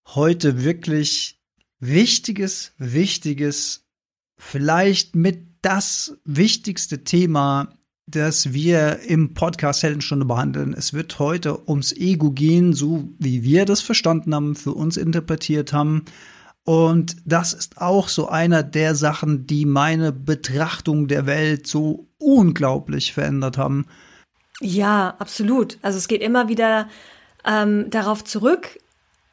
[0.07, 1.39] Heute wirklich
[1.79, 3.85] wichtiges, wichtiges,
[4.37, 7.73] vielleicht mit das wichtigste Thema,
[8.07, 10.73] das wir im Podcast Heldenstunde behandeln.
[10.73, 15.71] Es wird heute ums Ego gehen, so wie wir das verstanden haben, für uns interpretiert
[15.71, 16.05] haben.
[16.63, 23.13] Und das ist auch so einer der Sachen, die meine Betrachtung der Welt so unglaublich
[23.13, 23.85] verändert haben.
[24.59, 25.79] Ja, absolut.
[25.81, 26.87] Also es geht immer wieder
[27.45, 28.77] ähm, darauf zurück.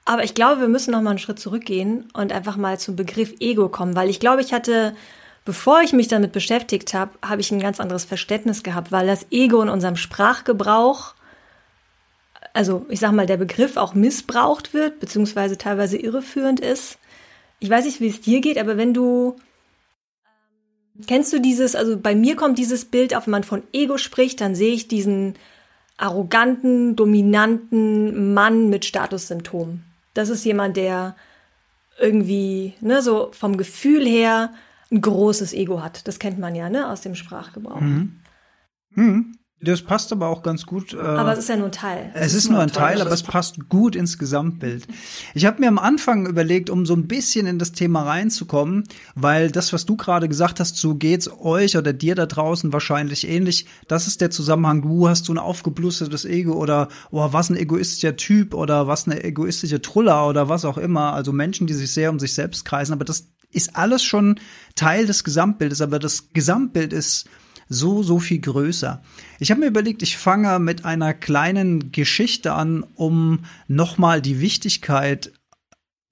[0.08, 3.34] Aber ich glaube, wir müssen noch mal einen Schritt zurückgehen und einfach mal zum Begriff
[3.40, 4.96] Ego kommen, weil ich glaube, ich hatte,
[5.44, 9.26] bevor ich mich damit beschäftigt habe, habe ich ein ganz anderes Verständnis gehabt, weil das
[9.30, 11.12] Ego in unserem Sprachgebrauch,
[12.54, 16.96] also ich sag mal, der Begriff auch missbraucht wird, beziehungsweise teilweise irreführend ist.
[17.60, 19.36] Ich weiß nicht, wie es dir geht, aber wenn du
[21.06, 24.40] Kennst du dieses, also bei mir kommt dieses Bild auf, wenn man von Ego spricht,
[24.40, 25.34] dann sehe ich diesen
[25.96, 29.87] arroganten, dominanten Mann mit Statussymptomen.
[30.18, 31.14] Das ist jemand, der
[32.00, 34.52] irgendwie, ne, so vom Gefühl her
[34.90, 36.08] ein großes Ego hat.
[36.08, 37.80] Das kennt man ja, ne, aus dem Sprachgebrauch.
[37.80, 38.18] Mhm.
[38.90, 39.38] Mhm.
[39.60, 40.94] Das passt aber auch ganz gut.
[40.94, 42.12] Äh, aber es ist ja nur ein Teil.
[42.14, 44.86] Es, es ist, ist, nur ein Teil, Teil aber es passt gut ins Gesamtbild.
[45.34, 48.84] Ich habe mir am Anfang überlegt, um so ein bisschen in das Thema reinzukommen,
[49.16, 53.26] weil das, was du gerade gesagt hast, so geht's euch oder dir da draußen wahrscheinlich
[53.28, 53.66] ähnlich.
[53.88, 54.82] Das ist der Zusammenhang.
[54.82, 59.24] Du hast so ein aufgeblustertes Ego oder oh, was ein egoistischer Typ oder was eine
[59.24, 61.14] egoistische Truller oder was auch immer.
[61.14, 62.92] Also Menschen, die sich sehr um sich selbst kreisen.
[62.92, 64.38] Aber das ist alles schon
[64.76, 65.80] Teil des Gesamtbildes.
[65.80, 67.28] Aber das Gesamtbild ist
[67.68, 69.02] so, so viel größer.
[69.38, 75.32] Ich habe mir überlegt, ich fange mit einer kleinen Geschichte an, um nochmal die Wichtigkeit,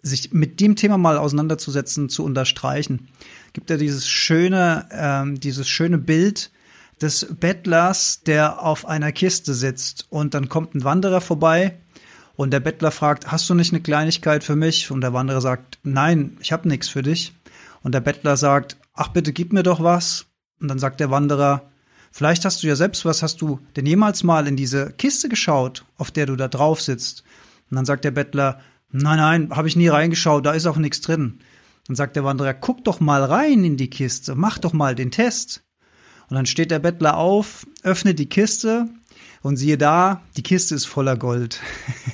[0.02, 3.08] sich mit dem Thema mal auseinanderzusetzen, zu unterstreichen.
[3.52, 6.50] Gibt ja dieses schöne, ähm, dieses schöne Bild
[7.00, 11.76] des Bettlers, der auf einer Kiste sitzt und dann kommt ein Wanderer vorbei
[12.36, 14.90] und der Bettler fragt, hast du nicht eine Kleinigkeit für mich?
[14.90, 17.34] Und der Wanderer sagt, nein, ich habe nichts für dich.
[17.82, 20.25] Und der Bettler sagt, ach bitte gib mir doch was.
[20.60, 21.70] Und dann sagt der Wanderer,
[22.12, 25.84] vielleicht hast du ja selbst was, hast du denn jemals mal in diese Kiste geschaut,
[25.98, 27.24] auf der du da drauf sitzt?
[27.70, 31.00] Und dann sagt der Bettler, nein, nein, habe ich nie reingeschaut, da ist auch nichts
[31.00, 31.40] drin.
[31.86, 35.10] Dann sagt der Wanderer, guck doch mal rein in die Kiste, mach doch mal den
[35.10, 35.62] Test.
[36.28, 38.88] Und dann steht der Bettler auf, öffnet die Kiste
[39.42, 41.60] und siehe da, die Kiste ist voller Gold.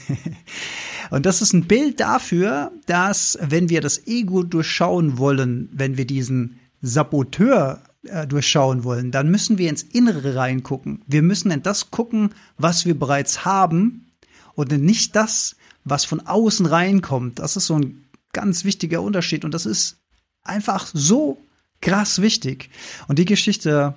[1.11, 6.07] und das ist ein Bild dafür, dass wenn wir das Ego durchschauen wollen, wenn wir
[6.07, 11.03] diesen Saboteur äh, durchschauen wollen, dann müssen wir ins Innere reingucken.
[11.07, 14.13] Wir müssen in das gucken, was wir bereits haben
[14.55, 17.39] und nicht das, was von außen reinkommt.
[17.39, 19.99] Das ist so ein ganz wichtiger Unterschied und das ist
[20.43, 21.39] einfach so
[21.81, 22.71] krass wichtig.
[23.09, 23.95] Und die Geschichte,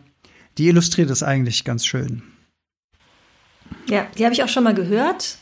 [0.57, 2.23] die illustriert es eigentlich ganz schön.
[3.87, 5.37] Ja, die habe ich auch schon mal gehört.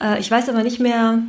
[0.00, 1.22] Äh, ich weiß aber nicht mehr,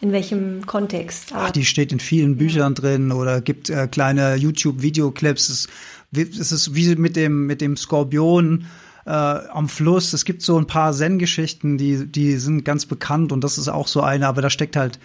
[0.00, 1.32] in welchem Kontext?
[1.32, 5.48] Ach, die steht in vielen Büchern drin oder gibt äh, kleine YouTube-Videoclips.
[5.48, 5.68] Es,
[6.12, 8.66] es, ist wie mit dem, mit dem Skorpion
[9.06, 10.12] äh, am Fluss.
[10.12, 13.86] Es gibt so ein paar Zen-Geschichten, die, die sind ganz bekannt und das ist auch
[13.86, 14.98] so eine, aber da steckt halt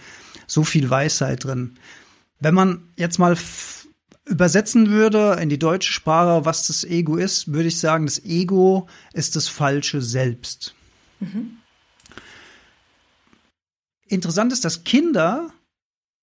[0.48, 1.76] so viel Weisheit drin.
[2.40, 3.38] Wenn man jetzt mal
[4.26, 8.88] übersetzen würde in die deutsche Sprache, was das Ego ist, würde ich sagen, das Ego
[9.14, 10.76] ist das falsche Selbst.
[11.20, 11.58] Mhm.
[14.10, 15.52] Interessant ist, dass Kinder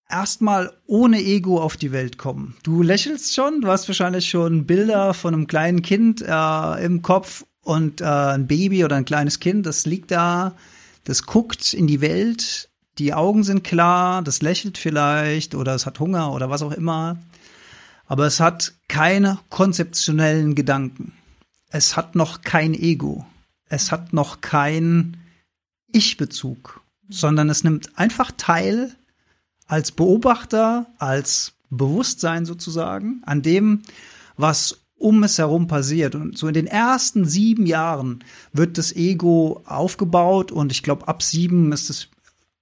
[0.08, 2.56] erstmal ohne Ego auf die Welt kommen.
[2.62, 7.44] Du lächelst schon, du hast wahrscheinlich schon Bilder von einem kleinen Kind äh, im Kopf
[7.62, 10.54] und äh, ein Baby oder ein kleines Kind, das liegt da,
[11.04, 15.98] das guckt in die Welt, die Augen sind klar, das lächelt vielleicht oder es hat
[15.98, 17.18] Hunger oder was auch immer.
[18.06, 21.12] Aber es hat keine konzeptionellen Gedanken.
[21.70, 23.26] Es hat noch kein Ego.
[23.68, 25.16] Es hat noch kein
[25.88, 28.94] Ich-Bezug, sondern es nimmt einfach teil
[29.66, 33.82] als Beobachter, als Bewusstsein sozusagen an dem,
[34.36, 36.14] was um es herum passiert.
[36.14, 38.22] Und so in den ersten sieben Jahren
[38.52, 42.08] wird das Ego aufgebaut und ich glaube, ab sieben ist es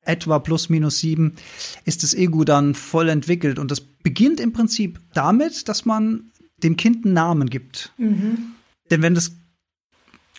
[0.04, 1.36] etwa plus minus sieben,
[1.84, 3.58] ist das Ego dann voll entwickelt.
[3.58, 7.92] Und das beginnt im Prinzip damit, dass man dem Kind einen Namen gibt.
[7.98, 8.52] Mhm.
[8.90, 9.32] Denn wenn das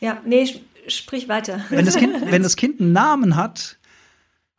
[0.02, 0.46] ja, nee,
[0.88, 1.64] sprich weiter.
[1.70, 3.78] Wenn das, kind, wenn das Kind einen Namen hat,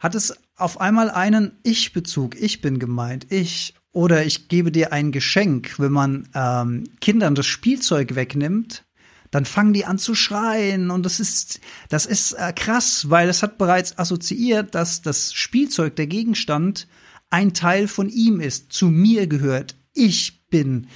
[0.04, 2.38] hat es auf einmal einen Ich-Bezug.
[2.38, 3.32] Ich bin gemeint.
[3.32, 3.74] Ich.
[3.90, 5.78] Oder ich gebe dir ein Geschenk.
[5.78, 8.84] Wenn man ähm, Kindern das Spielzeug wegnimmt,
[9.30, 13.42] dann fangen die an zu schreien und das ist das ist äh, krass, weil es
[13.42, 16.86] hat bereits assoziiert, dass das Spielzeug, der Gegenstand
[17.30, 19.74] ein Teil von ihm ist, zu mir gehört.
[19.94, 20.86] Ich bin.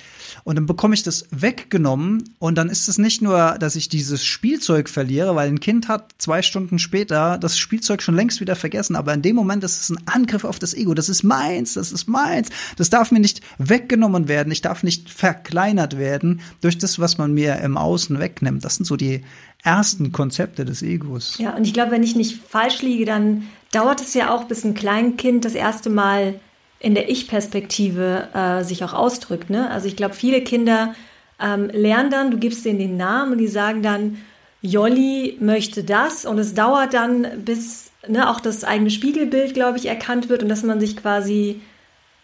[0.45, 4.25] Und dann bekomme ich das weggenommen und dann ist es nicht nur, dass ich dieses
[4.25, 8.95] Spielzeug verliere, weil ein Kind hat zwei Stunden später das Spielzeug schon längst wieder vergessen,
[8.95, 10.95] aber in dem Moment ist es ein Angriff auf das Ego.
[10.95, 12.51] Das ist meins, das ist meins.
[12.77, 14.53] Das darf mir nicht weggenommen werden.
[14.53, 18.65] Ich darf nicht verkleinert werden durch das, was man mir im Außen wegnimmt.
[18.65, 19.25] Das sind so die
[19.65, 21.37] ersten Konzepte des Egos.
[21.39, 24.65] Ja, und ich glaube, wenn ich nicht falsch liege, dann dauert es ja auch, bis
[24.65, 26.39] ein Kleinkind das erste Mal
[26.81, 29.51] in der Ich-Perspektive äh, sich auch ausdrückt.
[29.51, 29.71] Ne?
[29.71, 30.95] Also ich glaube, viele Kinder
[31.41, 34.19] ähm, lernen dann, du gibst denen den Namen und die sagen dann,
[34.61, 39.87] Jolli möchte das und es dauert dann, bis ne, auch das eigene Spiegelbild, glaube ich,
[39.87, 41.61] erkannt wird und dass man sich quasi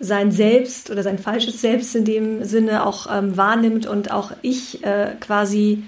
[0.00, 4.84] sein Selbst oder sein falsches Selbst in dem Sinne auch ähm, wahrnimmt und auch ich
[4.84, 5.84] äh, quasi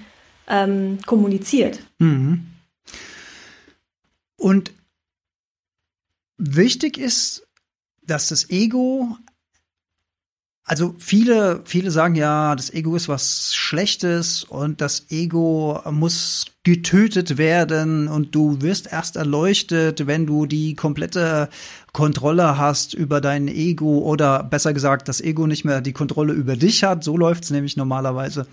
[0.47, 1.79] ähm, kommuniziert.
[1.99, 2.47] Mhm.
[4.37, 4.71] Und
[6.37, 7.46] wichtig ist
[8.07, 9.17] dass das Ego,
[10.63, 17.37] also viele, viele sagen ja, das Ego ist was Schlechtes und das Ego muss getötet
[17.37, 21.49] werden und du wirst erst erleuchtet, wenn du die komplette
[21.93, 26.57] Kontrolle hast über dein Ego oder besser gesagt, das Ego nicht mehr die Kontrolle über
[26.57, 27.03] dich hat.
[27.03, 28.47] So läuft's nämlich normalerweise.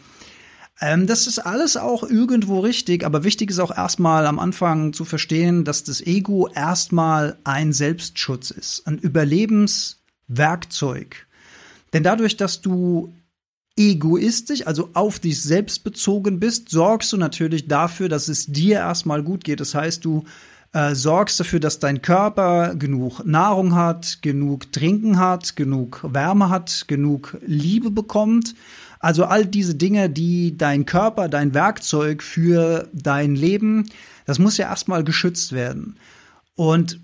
[0.81, 5.05] Ähm, das ist alles auch irgendwo richtig, aber wichtig ist auch erstmal am Anfang zu
[5.05, 11.27] verstehen, dass das Ego erstmal ein Selbstschutz ist, ein Überlebenswerkzeug.
[11.93, 13.15] Denn dadurch, dass du
[13.77, 19.23] egoistisch, also auf dich selbst bezogen bist, sorgst du natürlich dafür, dass es dir erstmal
[19.23, 19.61] gut geht.
[19.61, 20.25] Das heißt, du
[20.73, 26.87] äh, sorgst dafür, dass dein Körper genug Nahrung hat, genug Trinken hat, genug Wärme hat,
[26.89, 28.57] genug Liebe bekommt
[29.05, 33.91] also all diese Dinge, die dein Körper, dein Werkzeug für dein Leben,
[34.25, 35.99] das muss ja erstmal geschützt werden.
[36.55, 37.01] Und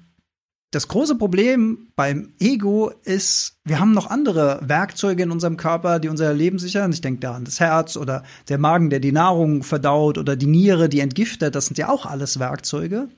[0.70, 6.09] das große Problem beim Ego ist, wir haben noch andere Werkzeuge in unserem Körper, die
[6.09, 6.90] unser Leben sichern.
[6.90, 10.47] Ich denke da an das Herz oder der Magen, der die Nahrung verdaut oder die
[10.47, 11.54] Niere, die entgiftet.
[11.54, 13.09] Das sind ja auch alles Werkzeuge.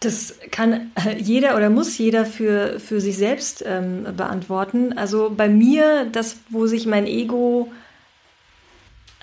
[0.00, 4.92] Das kann äh, jeder oder muss jeder für, für sich selbst ähm, beantworten.
[4.98, 7.72] Also bei mir, das, wo sich mein Ego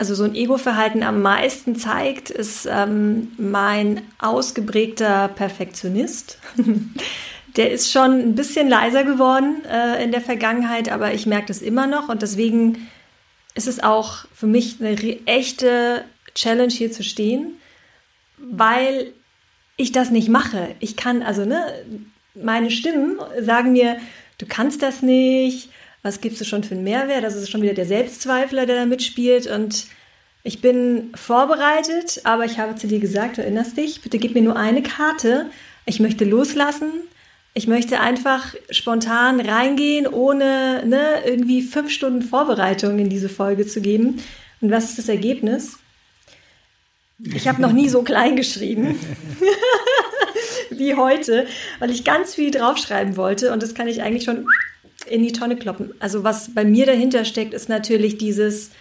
[0.02, 6.40] also so ein Ego-Verhalten am meisten zeigt, ist ähm, mein ausgeprägter Perfektionist.
[7.56, 11.62] Der ist schon ein bisschen leiser geworden äh, in der Vergangenheit, aber ich merke das
[11.62, 12.88] immer noch und deswegen
[13.56, 16.06] ist es auch für mich eine echte
[16.36, 17.54] Challenge hier zu stehen,
[18.38, 19.14] weil
[19.78, 20.76] ich das nicht mache.
[20.80, 21.66] Ich kann, also, ne,
[22.36, 23.98] meine Stimmen sagen mir,
[24.38, 25.70] du kannst das nicht,
[26.04, 27.24] was gibst du schon für einen Mehrwert?
[27.24, 29.86] Das ist schon wieder der Selbstzweifler, der da mitspielt und
[30.44, 34.42] ich bin vorbereitet, aber ich habe zu dir gesagt, du erinnerst dich, bitte gib mir
[34.42, 35.52] nur eine Karte.
[35.86, 36.92] Ich möchte loslassen.
[37.54, 43.82] Ich möchte einfach spontan reingehen, ohne ne, irgendwie fünf Stunden Vorbereitung in diese Folge zu
[43.82, 44.24] geben.
[44.62, 45.78] Und was ist das Ergebnis?
[47.20, 49.00] Ich habe noch nie so klein geschrieben
[50.72, 51.46] wie heute,
[51.80, 54.48] weil ich ganz viel draufschreiben wollte und das kann ich eigentlich schon
[55.08, 55.94] in die Tonne kloppen.
[56.00, 58.72] Also was bei mir dahinter steckt, ist natürlich dieses,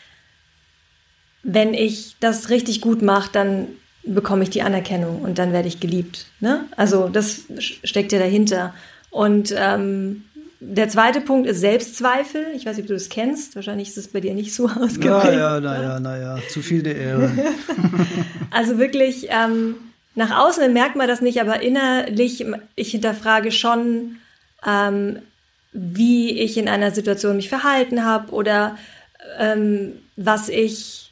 [1.42, 3.68] wenn ich das richtig gut mache, dann
[4.02, 6.26] bekomme ich die Anerkennung und dann werde ich geliebt.
[6.40, 6.64] Ne?
[6.76, 8.74] Also das steckt ja dahinter.
[9.10, 10.24] Und ähm,
[10.60, 12.46] der zweite Punkt ist Selbstzweifel.
[12.54, 13.56] Ich weiß nicht, ob du das kennst.
[13.56, 15.04] Wahrscheinlich ist es bei dir nicht so ausgeprägt.
[15.04, 17.30] Ja, ja, naja, naja, zu viel der Ehre.
[18.50, 19.76] also wirklich, ähm,
[20.14, 22.44] nach außen merkt man das nicht, aber innerlich,
[22.76, 24.16] ich hinterfrage schon,
[24.66, 25.20] ähm,
[25.72, 28.76] wie ich in einer Situation mich verhalten habe oder
[29.38, 31.09] ähm, was ich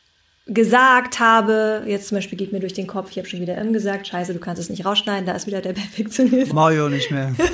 [0.49, 1.85] gesagt habe.
[1.87, 4.33] Jetzt zum Beispiel geht mir durch den Kopf, ich habe schon wieder M gesagt, scheiße,
[4.33, 6.53] du kannst es nicht rausschneiden, da ist wieder der Perfektionist.
[6.53, 7.35] Mario nicht mehr.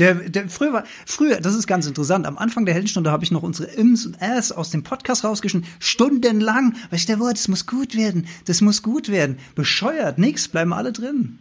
[0.00, 2.26] Der, der früher war, früher, das ist ganz interessant.
[2.26, 5.70] Am Anfang der Heldenstunde habe ich noch unsere Ims und Äs aus dem Podcast rausgeschnitten,
[5.78, 9.38] stundenlang, weil ich der Wort, das muss gut werden, das muss gut werden.
[9.54, 11.38] Bescheuert, nix, bleiben alle drin.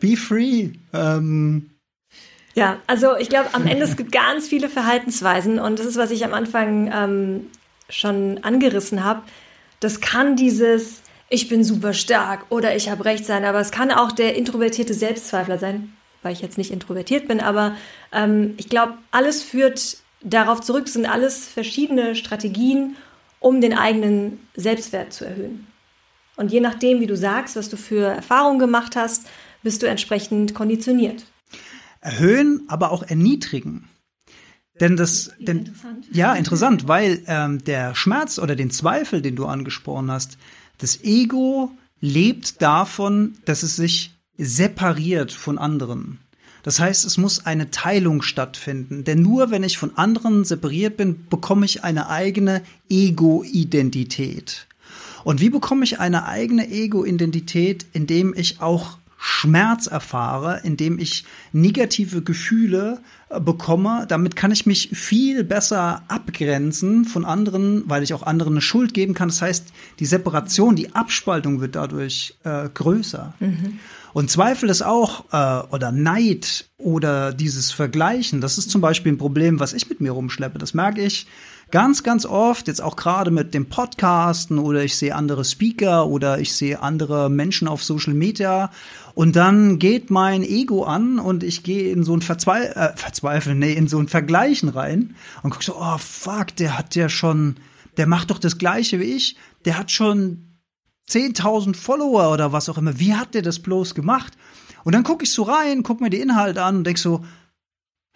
[0.00, 0.72] Be free.
[0.92, 1.70] Ähm,
[2.54, 6.10] ja, also ich glaube, am Ende es gibt ganz viele Verhaltensweisen und das ist, was
[6.10, 7.46] ich am Anfang ähm,
[7.88, 9.22] schon angerissen habe.
[9.80, 13.90] Das kann dieses ich bin super stark oder ich habe recht sein, aber es kann
[13.90, 17.76] auch der introvertierte Selbstzweifler sein, weil ich jetzt nicht introvertiert bin, aber
[18.12, 22.96] ähm, ich glaube, alles führt darauf zurück, sind alles verschiedene Strategien,
[23.40, 25.66] um den eigenen Selbstwert zu erhöhen.
[26.36, 29.26] Und je nachdem, wie du sagst, was du für Erfahrungen gemacht hast,
[29.62, 31.24] bist du entsprechend konditioniert
[32.04, 33.88] erhöhen, aber auch erniedrigen.
[34.80, 36.06] Denn das, denn, interessant.
[36.12, 40.36] ja, interessant, weil ähm, der Schmerz oder den Zweifel, den du angesprochen hast,
[40.78, 46.18] das Ego lebt davon, dass es sich separiert von anderen.
[46.64, 49.04] Das heißt, es muss eine Teilung stattfinden.
[49.04, 54.66] Denn nur wenn ich von anderen separiert bin, bekomme ich eine eigene Ego-Identität.
[55.24, 62.20] Und wie bekomme ich eine eigene Ego-Identität, indem ich auch Schmerz erfahre, indem ich negative
[62.20, 63.00] Gefühle
[63.30, 64.04] äh, bekomme.
[64.06, 68.92] Damit kann ich mich viel besser abgrenzen von anderen, weil ich auch anderen eine Schuld
[68.92, 69.30] geben kann.
[69.30, 73.32] Das heißt, die Separation, die Abspaltung wird dadurch äh, größer.
[73.40, 73.78] Mhm.
[74.12, 79.18] Und Zweifel ist auch, äh, oder Neid oder dieses Vergleichen, das ist zum Beispiel ein
[79.18, 80.58] Problem, was ich mit mir rumschleppe.
[80.58, 81.26] Das merke ich
[81.70, 86.38] ganz, ganz oft, jetzt auch gerade mit dem Podcasten oder ich sehe andere Speaker oder
[86.38, 88.70] ich sehe andere Menschen auf Social Media
[89.14, 93.58] und dann geht mein Ego an und ich gehe in so ein Verzweifel, äh, Verzweifeln,
[93.58, 97.56] nee, in so ein Vergleichen rein und guck so, oh fuck, der hat ja schon,
[97.96, 100.58] der macht doch das Gleiche wie ich, der hat schon
[101.08, 102.98] 10.000 Follower oder was auch immer.
[102.98, 104.32] Wie hat der das bloß gemacht?
[104.84, 107.24] Und dann gucke ich so rein, guck mir die Inhalte an und denk so,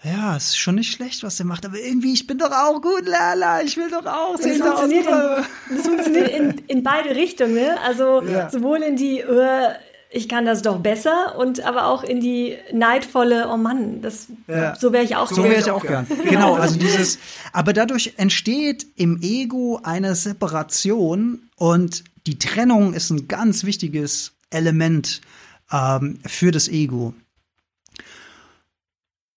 [0.02, 2.81] ja, es ist schon nicht schlecht, was er macht, aber irgendwie, ich bin doch auch
[2.81, 7.17] gut, Lala, ich will doch auch 10.000 das funktioniert, in, das funktioniert in, in beide
[7.17, 7.81] Richtungen, ne?
[7.85, 8.49] Also ja.
[8.49, 9.21] sowohl in die,
[10.11, 14.75] ich kann das doch besser und aber auch in die neidvolle, oh Mann, das, ja.
[14.75, 16.07] so wäre ich auch So wäre ich auch gern.
[16.25, 17.19] Genau, also dieses,
[17.53, 25.21] aber dadurch entsteht im Ego eine Separation und die Trennung ist ein ganz wichtiges Element
[25.71, 27.15] ähm, für das Ego.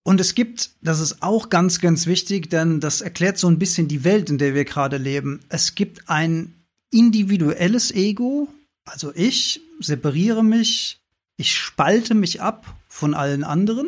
[0.03, 3.87] Und es gibt, das ist auch ganz, ganz wichtig, denn das erklärt so ein bisschen
[3.87, 5.41] die Welt, in der wir gerade leben.
[5.49, 6.55] Es gibt ein
[6.91, 8.47] individuelles Ego,
[8.83, 11.01] also ich separiere mich,
[11.37, 13.87] ich spalte mich ab von allen anderen.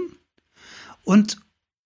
[1.04, 1.38] Und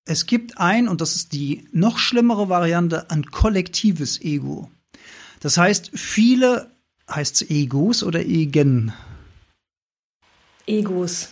[0.06, 4.72] es gibt ein, und das ist die noch schlimmere Variante, ein kollektives Ego.
[5.42, 6.72] Das heißt, viele,
[7.10, 8.94] heißt es Egos oder Egen?
[10.66, 11.30] Egos.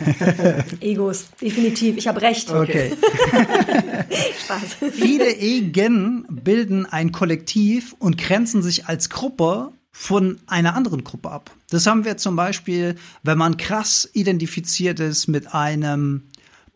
[0.80, 1.96] Egos, definitiv.
[1.98, 2.50] Ich habe recht.
[2.50, 2.96] Okay.
[4.44, 4.92] Spaß.
[4.92, 11.50] Viele Egen bilden ein Kollektiv und grenzen sich als Gruppe von einer anderen Gruppe ab.
[11.70, 16.22] Das haben wir zum Beispiel, wenn man krass identifiziert ist mit einem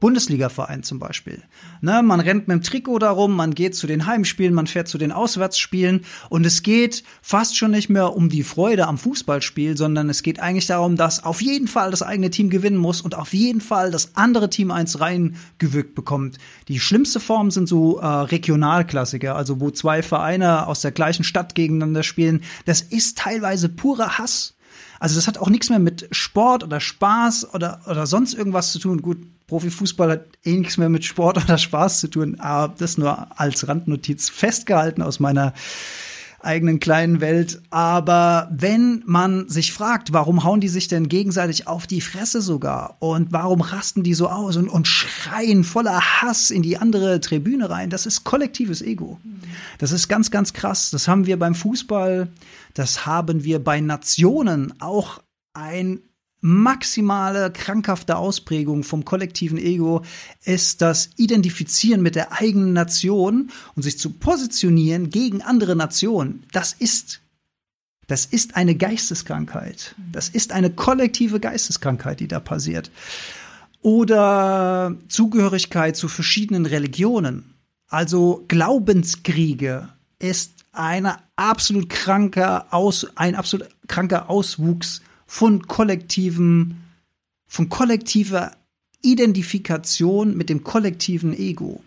[0.03, 1.45] Bundesliga-Verein zum Beispiel.
[1.81, 4.99] Ne, man rennt mit dem Trikot darum, man geht zu den Heimspielen, man fährt zu
[4.99, 10.11] den Auswärtsspielen und es geht fast schon nicht mehr um die Freude am Fußballspiel, sondern
[10.11, 13.33] es geht eigentlich darum, dass auf jeden Fall das eigene Team gewinnen muss und auf
[13.33, 16.39] jeden Fall das andere Team eins reingewückt bekommt.
[16.67, 21.55] Die schlimmste Form sind so äh, Regionalklassiker, also wo zwei Vereine aus der gleichen Stadt
[21.55, 22.43] gegeneinander spielen.
[22.65, 24.57] Das ist teilweise purer Hass.
[24.99, 28.81] Also das hat auch nichts mehr mit Sport oder Spaß oder, oder sonst irgendwas zu
[28.81, 29.01] tun.
[29.03, 29.19] Gut,
[29.53, 33.69] Profifußball hat eh nichts mehr mit Sport oder Spaß zu tun, aber das nur als
[33.69, 35.53] Randnotiz festgehalten aus meiner
[36.41, 37.61] eigenen kleinen Welt.
[37.69, 42.97] Aber wenn man sich fragt, warum hauen die sich denn gegenseitig auf die Fresse sogar?
[42.99, 47.69] Und warum rasten die so aus und, und schreien voller Hass in die andere Tribüne
[47.69, 47.91] rein?
[47.91, 49.21] Das ist kollektives Ego.
[49.77, 50.91] Das ist ganz, ganz krass.
[50.91, 52.29] Das haben wir beim Fußball,
[52.73, 55.21] das haben wir bei Nationen auch
[55.53, 56.01] ein
[56.43, 60.03] maximale krankhafte Ausprägung vom kollektiven Ego
[60.45, 66.45] ist das Identifizieren mit der eigenen Nation und sich zu positionieren gegen andere Nationen.
[66.53, 67.21] Das ist
[68.09, 69.95] das ist eine Geisteskrankheit.
[70.11, 72.91] Das ist eine kollektive Geisteskrankheit, die da passiert.
[73.81, 77.55] Oder Zugehörigkeit zu verschiedenen Religionen.
[77.89, 86.75] Also Glaubenskriege ist eine absolut kranker Aus, ein absolut kranker Auswuchs von kollektivem,
[87.47, 88.53] von kollektiver
[89.01, 91.83] Identifikation mit dem kollektiven Ego.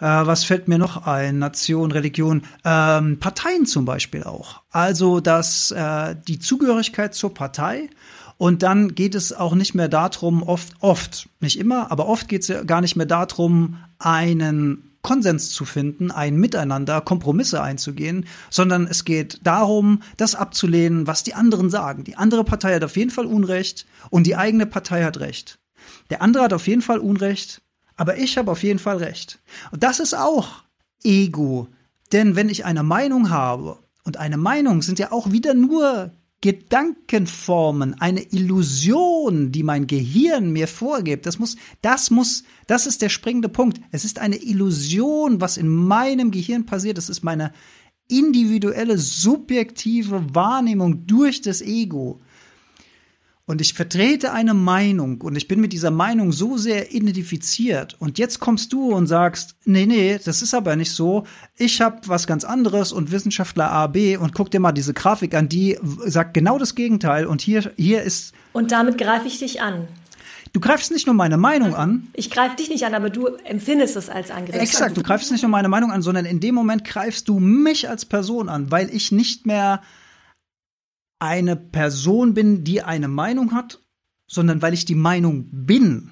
[0.00, 1.38] Äh, was fällt mir noch ein?
[1.38, 4.62] Nation, Religion, ähm, Parteien zum Beispiel auch.
[4.70, 7.90] Also dass äh, die Zugehörigkeit zur Partei
[8.38, 12.40] und dann geht es auch nicht mehr darum, oft, oft, nicht immer, aber oft geht
[12.40, 18.86] es ja gar nicht mehr darum, einen Konsens zu finden, ein Miteinander, Kompromisse einzugehen, sondern
[18.86, 22.04] es geht darum, das abzulehnen, was die anderen sagen.
[22.04, 25.58] Die andere Partei hat auf jeden Fall Unrecht und die eigene Partei hat Recht.
[26.10, 27.62] Der andere hat auf jeden Fall Unrecht,
[27.96, 29.40] aber ich habe auf jeden Fall Recht.
[29.72, 30.62] Und das ist auch
[31.02, 31.68] Ego.
[32.12, 36.12] Denn wenn ich eine Meinung habe, und eine Meinung sind ja auch wieder nur
[36.42, 41.24] Gedankenformen, eine Illusion, die mein Gehirn mir vorgibt.
[41.24, 43.80] Das muss, das muss, das ist der springende Punkt.
[43.92, 46.98] Es ist eine Illusion, was in meinem Gehirn passiert.
[46.98, 47.52] Das ist meine
[48.08, 52.20] individuelle, subjektive Wahrnehmung durch das Ego
[53.44, 58.18] und ich vertrete eine Meinung und ich bin mit dieser Meinung so sehr identifiziert und
[58.18, 61.24] jetzt kommst du und sagst, nee, nee, das ist aber nicht so.
[61.56, 65.34] Ich habe was ganz anderes und Wissenschaftler A, B und guck dir mal diese Grafik
[65.34, 65.76] an, die
[66.06, 68.32] sagt genau das Gegenteil und hier, hier ist.
[68.52, 69.88] Und damit greife ich dich an.
[70.52, 72.08] Du greifst nicht nur meine Meinung an.
[72.12, 74.54] Ich greife dich nicht an, aber du empfindest es als Angriff.
[74.60, 77.88] Exakt, du greifst nicht nur meine Meinung an, sondern in dem Moment greifst du mich
[77.88, 79.80] als Person an, weil ich nicht mehr
[81.22, 83.80] eine Person bin, die eine Meinung hat,
[84.26, 86.10] sondern weil ich die Meinung bin.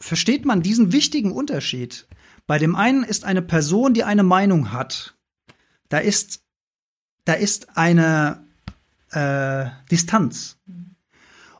[0.00, 2.06] Versteht man diesen wichtigen Unterschied?
[2.46, 5.16] Bei dem einen ist eine Person, die eine Meinung hat.
[5.88, 6.44] Da ist,
[7.24, 8.44] da ist eine
[9.10, 10.56] äh, Distanz.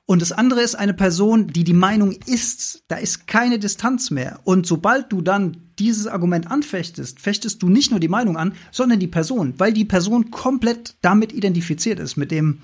[0.04, 2.84] Und das andere ist eine Person, die die Meinung ist.
[2.86, 4.38] Da ist keine Distanz mehr.
[4.44, 8.98] Und sobald du dann dieses Argument anfechtest, fechtest du nicht nur die Meinung an, sondern
[8.98, 12.60] die Person, weil die Person komplett damit identifiziert ist, mit dem,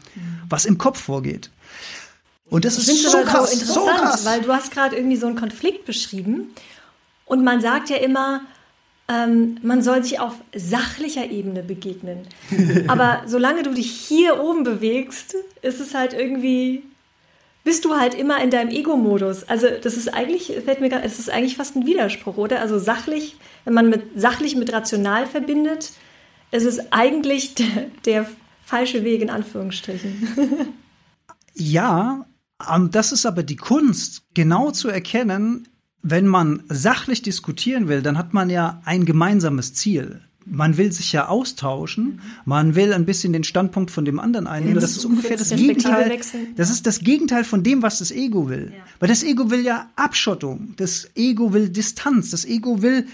[0.48, 1.51] was im Kopf vorgeht.
[2.48, 4.25] Und das, das ist so krass, so interessant, so krass.
[4.27, 6.48] weil du hast gerade irgendwie so einen Konflikt beschrieben
[7.25, 8.42] und man sagt ja immer,
[9.09, 12.27] ähm, man soll sich auf sachlicher Ebene begegnen.
[12.88, 16.83] Aber solange du dich hier oben bewegst, ist es halt irgendwie
[17.64, 19.44] bist du halt immer in deinem Ego-Modus.
[19.44, 22.61] Also das ist eigentlich, fällt mir gerade, es ist eigentlich fast ein Widerspruch, oder?
[22.61, 25.92] Also sachlich, wenn man mit sachlich mit rational verbindet,
[26.51, 28.27] ist es eigentlich der, der
[28.64, 30.68] falsche Weg in Anführungsstrichen.
[31.55, 32.25] Ja,
[32.90, 35.68] das ist aber die Kunst, genau zu erkennen,
[36.01, 41.12] wenn man sachlich diskutieren will, dann hat man ja ein gemeinsames Ziel man will sich
[41.12, 44.81] ja austauschen, man will ein bisschen den Standpunkt von dem anderen einnehmen.
[44.81, 46.20] Das ist ungefähr das Gegenteil.
[46.57, 48.72] Das ist das Gegenteil von dem, was das Ego will.
[48.76, 48.85] Ja.
[49.00, 53.07] Weil das Ego will ja Abschottung, das Ego will Distanz, das Ego will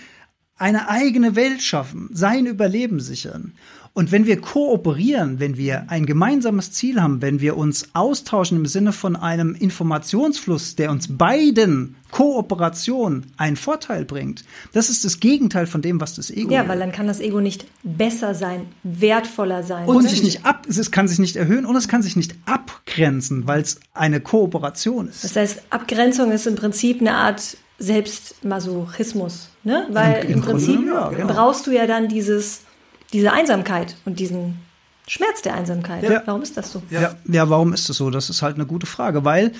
[0.57, 3.53] eine eigene Welt schaffen, sein Überleben sichern.
[3.93, 8.67] Und wenn wir kooperieren, wenn wir ein gemeinsames Ziel haben, wenn wir uns austauschen im
[8.67, 15.67] Sinne von einem Informationsfluss, der uns beiden Kooperation einen Vorteil bringt, das ist das Gegenteil
[15.67, 19.63] von dem, was das Ego Ja, weil dann kann das Ego nicht besser sein, wertvoller
[19.63, 19.87] sein.
[19.87, 22.35] Und, und sich nicht ab, es kann sich nicht erhöhen und es kann sich nicht
[22.47, 25.25] abgrenzen, weil es eine Kooperation ist.
[25.25, 29.87] Das heißt, Abgrenzung ist im Prinzip eine Art Selbstmasochismus, ne?
[29.91, 31.33] Weil im, im Prinzip Grunde, ja, genau.
[31.33, 32.63] brauchst du ja dann dieses
[33.13, 34.59] diese Einsamkeit und diesen
[35.07, 36.03] Schmerz der Einsamkeit.
[36.03, 36.23] Ja.
[36.27, 36.83] Warum ist das so?
[36.91, 37.17] Ja.
[37.27, 38.11] ja, warum ist das so?
[38.11, 39.53] Das ist halt eine gute Frage, weil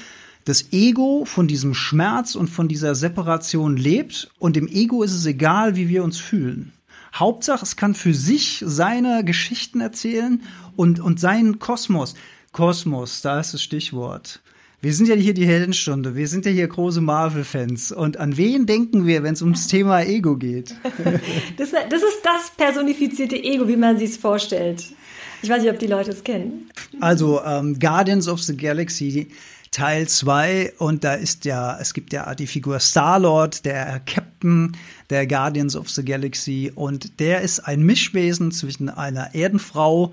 [0.45, 5.27] das Ego von diesem Schmerz und von dieser Separation lebt und dem Ego ist es
[5.27, 6.73] egal, wie wir uns fühlen.
[7.15, 10.43] Hauptsache, es kann für sich seine Geschichten erzählen
[10.77, 12.15] und, und seinen Kosmos.
[12.53, 14.41] Kosmos, da ist das Stichwort.
[14.81, 17.91] Wir sind ja hier die Heldenstunde, wir sind ja hier große Marvel-Fans.
[17.91, 20.75] Und an wen denken wir, wenn es ums Thema Ego geht?
[21.57, 24.85] Das, das ist das personifizierte Ego, wie man sich es vorstellt.
[25.43, 26.71] Ich weiß nicht, ob die Leute es kennen.
[27.01, 29.29] Also ähm, Guardians of the Galaxy
[29.73, 34.77] Teil 2 und da ist ja, es gibt ja die Figur Star-Lord, der Captain
[35.11, 40.13] der Guardians of the Galaxy und der ist ein Mischwesen zwischen einer Erdenfrau und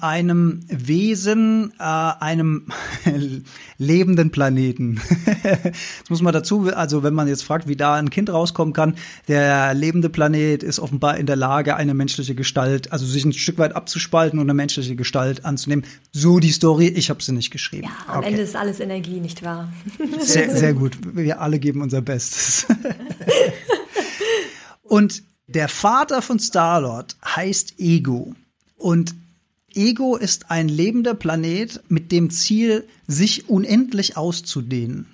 [0.00, 2.66] einem Wesen, äh, einem
[3.78, 5.00] lebenden Planeten.
[5.42, 8.96] das muss man dazu, also wenn man jetzt fragt, wie da ein Kind rauskommen kann,
[9.28, 13.58] der lebende Planet ist offenbar in der Lage, eine menschliche Gestalt, also sich ein Stück
[13.58, 15.84] weit abzuspalten und eine menschliche Gestalt anzunehmen.
[16.10, 17.84] So die Story, ich habe sie nicht geschrieben.
[17.84, 18.30] Ja, am okay.
[18.30, 19.72] Ende ist alles Energie, nicht wahr?
[20.18, 20.98] sehr, sehr gut.
[21.14, 22.66] Wir alle geben unser Bestes.
[24.82, 28.34] und der Vater von Starlord heißt Ego.
[28.76, 29.14] Und
[29.74, 35.06] Ego ist ein lebender Planet mit dem Ziel, sich unendlich auszudehnen.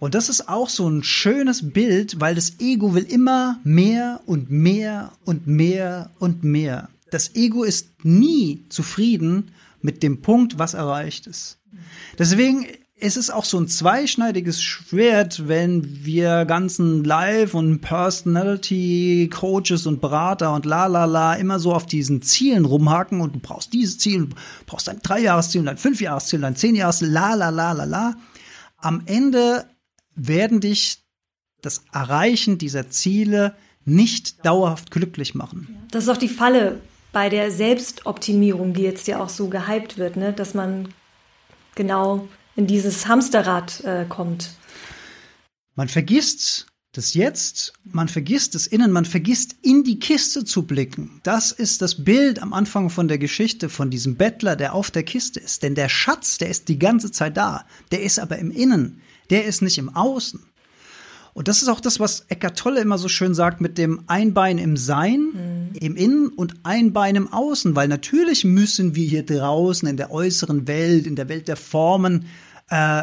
[0.00, 4.50] Und das ist auch so ein schönes Bild, weil das Ego will immer mehr und
[4.50, 6.90] mehr und mehr und mehr.
[7.10, 11.58] Das Ego ist nie zufrieden mit dem Punkt, was erreicht ist.
[12.18, 12.66] Deswegen
[13.00, 20.54] es ist auch so ein zweischneidiges Schwert, wenn wir ganzen Live- und Personality-Coaches und Berater
[20.54, 24.26] und la la la immer so auf diesen Zielen rumhaken und du brauchst dieses Ziel,
[24.26, 28.14] du brauchst ein Dreijahresziel, ein Fünfjahresziel, ein Zehnjahresziel, la la la la la.
[28.76, 29.64] Am Ende
[30.14, 30.98] werden dich
[31.62, 35.84] das Erreichen dieser Ziele nicht dauerhaft glücklich machen.
[35.90, 36.80] Das ist auch die Falle
[37.12, 40.32] bei der Selbstoptimierung, die jetzt ja auch so gehypt wird, ne?
[40.32, 40.88] dass man
[41.74, 44.50] genau in dieses Hamsterrad äh, kommt.
[45.74, 51.20] Man vergisst das Jetzt, man vergisst das Innen, man vergisst in die Kiste zu blicken.
[51.24, 55.02] Das ist das Bild am Anfang von der Geschichte von diesem Bettler, der auf der
[55.02, 55.64] Kiste ist.
[55.64, 57.66] Denn der Schatz, der ist die ganze Zeit da.
[57.90, 59.00] Der ist aber im Innen.
[59.30, 60.44] Der ist nicht im Außen.
[61.34, 64.56] Und das ist auch das, was Eckart Tolle immer so schön sagt mit dem Einbein
[64.56, 65.78] im Sein, mhm.
[65.78, 67.74] im Innen und Einbein im Außen.
[67.74, 72.26] Weil natürlich müssen wir hier draußen in der äußeren Welt, in der Welt der Formen,
[72.70, 73.02] äh,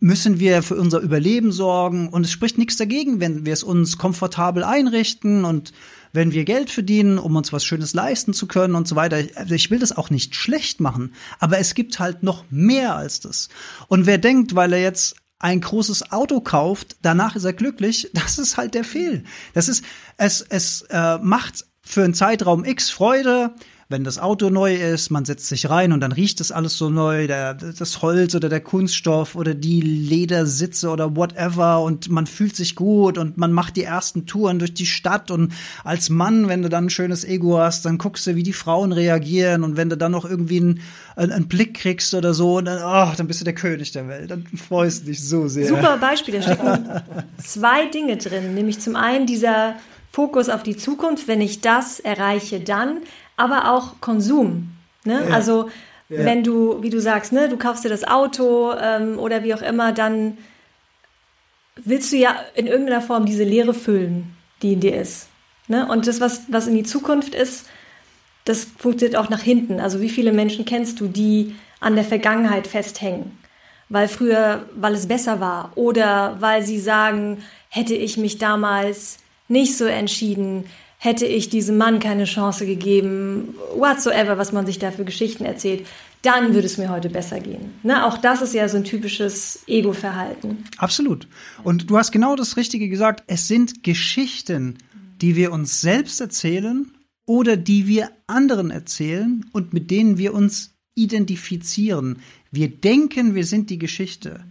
[0.00, 2.08] müssen wir für unser Überleben sorgen.
[2.08, 5.72] Und es spricht nichts dagegen, wenn wir es uns komfortabel einrichten und
[6.12, 9.22] wenn wir Geld verdienen, um uns was Schönes leisten zu können und so weiter.
[9.34, 13.20] Also ich will das auch nicht schlecht machen, aber es gibt halt noch mehr als
[13.20, 13.50] das.
[13.88, 18.38] Und wer denkt, weil er jetzt ein großes Auto kauft, danach ist er glücklich, das
[18.38, 19.24] ist halt der Fehl.
[19.54, 19.84] Das ist,
[20.16, 23.54] es, es äh, macht für einen Zeitraum X Freude,
[23.88, 26.90] wenn das Auto neu ist, man setzt sich rein und dann riecht das alles so
[26.90, 32.56] neu, der, das Holz oder der Kunststoff oder die Ledersitze oder whatever und man fühlt
[32.56, 35.52] sich gut und man macht die ersten Touren durch die Stadt und
[35.84, 38.90] als Mann, wenn du dann ein schönes Ego hast, dann guckst du, wie die Frauen
[38.90, 40.80] reagieren und wenn du dann noch irgendwie einen,
[41.14, 44.46] einen Blick kriegst oder so, dann, oh, dann bist du der König der Welt, dann
[44.56, 45.68] freust du dich so sehr.
[45.68, 46.90] Super Beispiel, da stecken
[47.38, 49.76] zwei Dinge drin, nämlich zum einen dieser
[50.10, 53.02] Fokus auf die Zukunft, wenn ich das erreiche, dann
[53.36, 54.70] aber auch Konsum.
[55.04, 55.24] Ne?
[55.28, 55.34] Ja.
[55.34, 55.70] Also
[56.08, 56.24] ja.
[56.24, 59.62] wenn du, wie du sagst, ne, du kaufst dir das Auto ähm, oder wie auch
[59.62, 60.38] immer, dann
[61.76, 65.28] willst du ja in irgendeiner Form diese Leere füllen, die in dir ist.
[65.68, 65.86] Ne?
[65.86, 67.66] Und das, was, was in die Zukunft ist,
[68.44, 69.80] das funktioniert auch nach hinten.
[69.80, 73.38] Also wie viele Menschen kennst du, die an der Vergangenheit festhängen?
[73.88, 79.18] Weil früher, weil es besser war oder weil sie sagen, hätte ich mich damals
[79.48, 80.64] nicht so entschieden,
[81.06, 85.86] hätte ich diesem Mann keine Chance gegeben, whatsoever, was man sich da für Geschichten erzählt,
[86.22, 87.74] dann würde es mir heute besser gehen.
[87.84, 88.04] Ne?
[88.04, 90.64] Auch das ist ja so ein typisches Ego-Verhalten.
[90.78, 91.28] Absolut.
[91.62, 93.22] Und du hast genau das Richtige gesagt.
[93.28, 94.78] Es sind Geschichten,
[95.20, 96.90] die wir uns selbst erzählen
[97.24, 102.18] oder die wir anderen erzählen und mit denen wir uns identifizieren.
[102.50, 104.44] Wir denken, wir sind die Geschichte.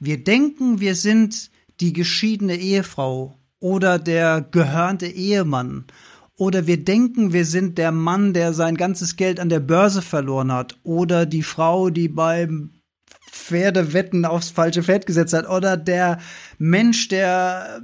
[0.00, 5.86] Wir denken, wir sind die geschiedene Ehefrau oder der gehörnte Ehemann.
[6.36, 10.52] Oder wir denken, wir sind der Mann, der sein ganzes Geld an der Börse verloren
[10.52, 10.76] hat.
[10.82, 12.72] Oder die Frau, die beim
[13.30, 15.48] Pferdewetten aufs falsche Pferd gesetzt hat.
[15.48, 16.18] Oder der
[16.58, 17.80] Mensch, der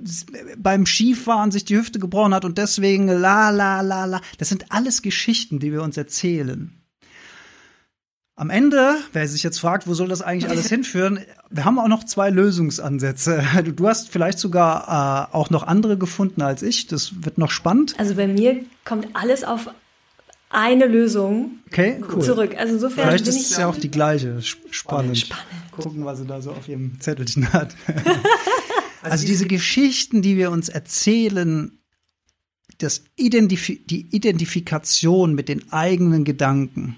[0.59, 4.21] beim Skifahren sich die Hüfte gebrochen hat und deswegen la la la la.
[4.37, 6.75] Das sind alles Geschichten, die wir uns erzählen.
[8.37, 11.89] Am Ende, wer sich jetzt fragt, wo soll das eigentlich alles hinführen, wir haben auch
[11.89, 13.43] noch zwei Lösungsansätze.
[13.77, 16.87] Du, hast vielleicht sogar äh, auch noch andere gefunden als ich.
[16.87, 17.95] Das wird noch spannend.
[17.99, 19.69] Also bei mir kommt alles auf
[20.49, 22.23] eine Lösung Okay, cool.
[22.23, 22.55] zurück.
[22.57, 24.39] Also insofern Vielleicht bin ist es ja auch die gleiche.
[24.43, 25.19] Sp- Spannend.
[25.19, 25.47] Spannend.
[25.73, 27.75] Gucken, was sie da so auf ihrem Zettelchen hat.
[29.03, 31.79] also diese Geschichten, die wir uns erzählen,
[32.79, 36.97] das Identif die Identifikation mit den eigenen Gedanken,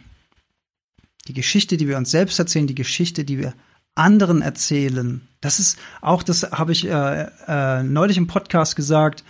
[1.28, 3.54] die Geschichte, die wir uns selbst erzählen, die Geschichte, die wir
[3.94, 9.24] anderen erzählen, das ist auch, das habe ich äh, äh, neulich im Podcast gesagt,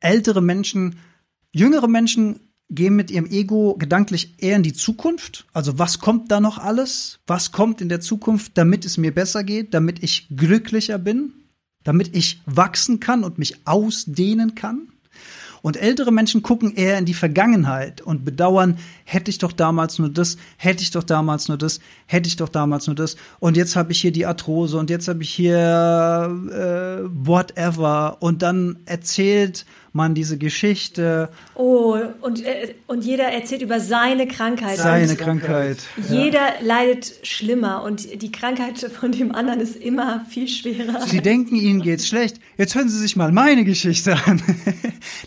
[0.00, 0.98] ältere Menschen,
[1.52, 5.46] jüngere Menschen gehen mit ihrem Ego gedanklich eher in die Zukunft.
[5.52, 7.20] Also was kommt da noch alles?
[7.28, 11.32] Was kommt in der Zukunft, damit es mir besser geht, damit ich glücklicher bin,
[11.84, 14.88] damit ich wachsen kann und mich ausdehnen kann?
[15.62, 20.08] Und ältere Menschen gucken eher in die Vergangenheit und bedauern, hätte ich doch damals nur
[20.08, 23.16] das, hätte ich doch damals nur das, hätte ich doch damals nur das.
[23.38, 25.56] Und jetzt habe ich hier die Arthrose und jetzt habe ich hier
[26.50, 28.16] äh, whatever.
[28.20, 34.76] Und dann erzählt man diese Geschichte, Oh, und, äh, und jeder erzählt über seine Krankheit.
[34.76, 35.78] seine und Krankheit.
[36.10, 41.06] Jeder leidet schlimmer und die Krankheit von dem anderen ist immer viel schwerer.
[41.06, 42.38] Sie denken, ihnen geht's schlecht.
[42.56, 44.42] Jetzt hören Sie sich mal meine Geschichte an.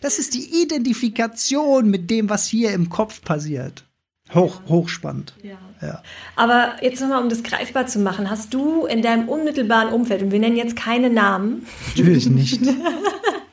[0.01, 3.85] Das ist die Identifikation mit dem, was hier im Kopf passiert.
[4.33, 5.33] Hoch, hochspannend.
[5.41, 5.57] Ja.
[5.81, 6.03] Ja.
[6.35, 10.31] Aber jetzt nochmal, um das greifbar zu machen, hast du in deinem unmittelbaren Umfeld, und
[10.31, 12.61] wir nennen jetzt keine Namen, Natürlich nicht.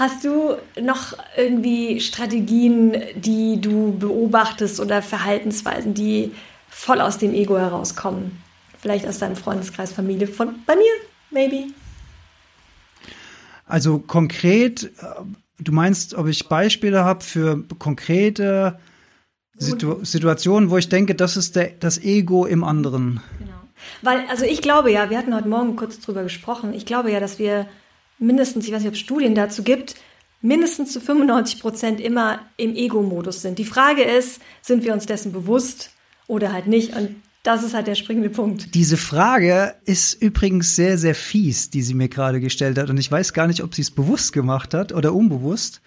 [0.00, 6.32] hast du noch irgendwie Strategien, die du beobachtest oder Verhaltensweisen, die
[6.68, 8.42] voll aus dem Ego herauskommen?
[8.80, 10.84] Vielleicht aus deinem Freundeskreis, Familie, von bei mir,
[11.30, 11.66] maybe.
[13.66, 14.88] Also konkret, äh,
[15.58, 18.80] du meinst, ob ich Beispiele habe für konkrete
[19.54, 23.20] Situ Situationen, wo ich denke, das ist der, das Ego im anderen.
[23.38, 23.50] Genau.
[24.00, 27.20] Weil, also ich glaube ja, wir hatten heute Morgen kurz drüber gesprochen, ich glaube ja,
[27.20, 27.66] dass wir
[28.20, 29.96] mindestens, ich weiß nicht, ob es Studien dazu gibt,
[30.42, 33.58] mindestens zu 95 Prozent immer im Ego-Modus sind.
[33.58, 35.90] Die Frage ist, sind wir uns dessen bewusst
[36.26, 36.96] oder halt nicht?
[36.96, 38.74] Und das ist halt der springende Punkt.
[38.74, 42.90] Diese Frage ist übrigens sehr, sehr fies, die sie mir gerade gestellt hat.
[42.90, 45.80] Und ich weiß gar nicht, ob sie es bewusst gemacht hat oder unbewusst.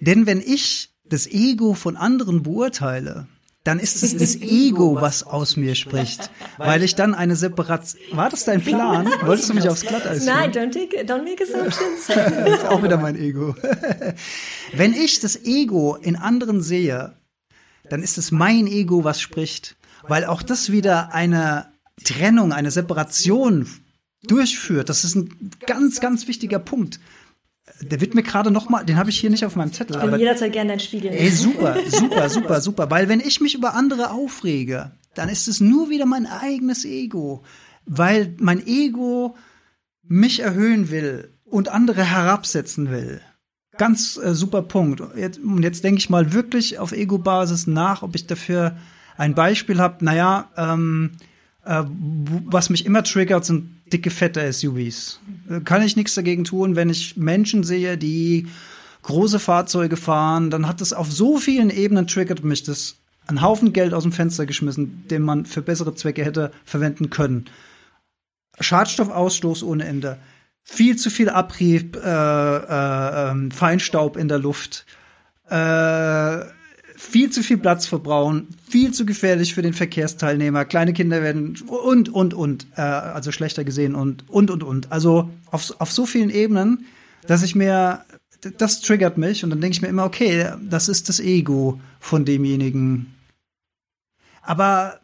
[0.00, 3.26] Denn wenn ich das Ego von anderen beurteile,
[3.64, 6.30] dann ist es das Ego, was aus mir spricht.
[6.58, 8.00] Weil ich dann eine Separation.
[8.12, 9.08] War das dein Plan?
[9.22, 10.34] Wolltest du mich aufs Glatteis führen?
[10.34, 12.06] Nein, don't, take, don't make assumptions.
[12.06, 13.54] Das ist auch wieder mein Ego.
[14.72, 17.14] Wenn ich das Ego in anderen sehe,
[17.88, 19.76] dann ist es mein Ego, was spricht.
[20.08, 21.66] Weil auch das wieder eine
[22.02, 23.68] Trennung, eine Separation
[24.24, 24.88] durchführt.
[24.88, 26.98] Das ist ein ganz, ganz wichtiger Punkt.
[27.82, 30.00] Der wird mir gerade noch mal, den habe ich hier nicht auf meinem Zettel, Ich
[30.00, 31.10] bin aber jederzeit gerne dein Spiegel.
[31.10, 32.90] ey, super, super, super, super.
[32.90, 37.42] Weil wenn ich mich über andere aufrege, dann ist es nur wieder mein eigenes Ego.
[37.84, 39.36] Weil mein Ego
[40.02, 43.20] mich erhöhen will und andere herabsetzen will.
[43.78, 45.02] Ganz äh, super Punkt.
[45.16, 48.76] Jetzt, und jetzt denke ich mal wirklich auf Ego-Basis nach, ob ich dafür
[49.16, 50.04] ein Beispiel habe.
[50.04, 51.26] Naja, ähm, äh,
[51.64, 55.20] was mich immer triggert, sind dicke, fette SUVs.
[55.48, 58.48] Äh, Kann ich nichts dagegen tun, wenn ich Menschen sehe, die
[59.02, 62.96] große Fahrzeuge fahren, dann hat das auf so vielen Ebenen triggert mich das
[63.26, 67.46] einen Haufen Geld aus dem Fenster geschmissen, den man für bessere Zwecke hätte verwenden können.
[68.60, 70.18] Schadstoffausstoß ohne Ende.
[70.64, 74.86] Viel zu viel Abrieb, äh, äh, ähm, Feinstaub in der Luft.
[75.48, 76.40] Äh,
[77.02, 80.64] viel zu viel Platz verbrauchen, viel zu gefährlich für den Verkehrsteilnehmer.
[80.64, 84.92] Kleine Kinder werden und, und, und, äh, also schlechter gesehen und, und, und, und.
[84.92, 86.86] Also auf, auf so vielen Ebenen,
[87.26, 88.04] dass ich mir,
[88.56, 92.24] das triggert mich und dann denke ich mir immer, okay, das ist das Ego von
[92.24, 93.14] demjenigen.
[94.42, 95.00] Aber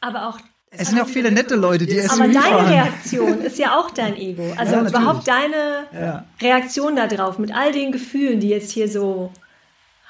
[0.00, 0.38] Aber auch
[0.70, 2.66] es sind ja auch viele nette Leute, die SUV Aber deine fahren.
[2.66, 4.52] Reaktion ist ja auch dein Ego.
[4.58, 6.24] Also Ja, überhaupt deine Ja.
[6.42, 9.32] Reaktion darauf mit all den Gefühlen, die jetzt hier so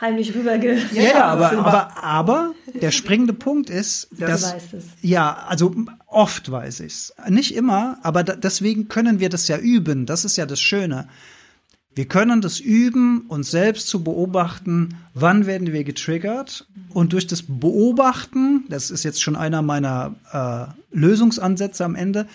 [0.00, 0.78] heimlich rüberge.
[0.92, 4.85] Ja, ja, aber, aber, aber der springende Punkt ist, dass, weißt es.
[5.02, 5.74] ja, also
[6.06, 7.14] oft weiß ich's.
[7.28, 10.06] Nicht immer, aber da, deswegen können wir das ja üben.
[10.06, 11.09] Das ist ja das Schöne.
[11.94, 16.66] Wir können das üben, uns selbst zu beobachten, wann werden wir getriggert.
[16.90, 22.26] Und durch das Beobachten, das ist jetzt schon einer meiner äh, Lösungsansätze am Ende,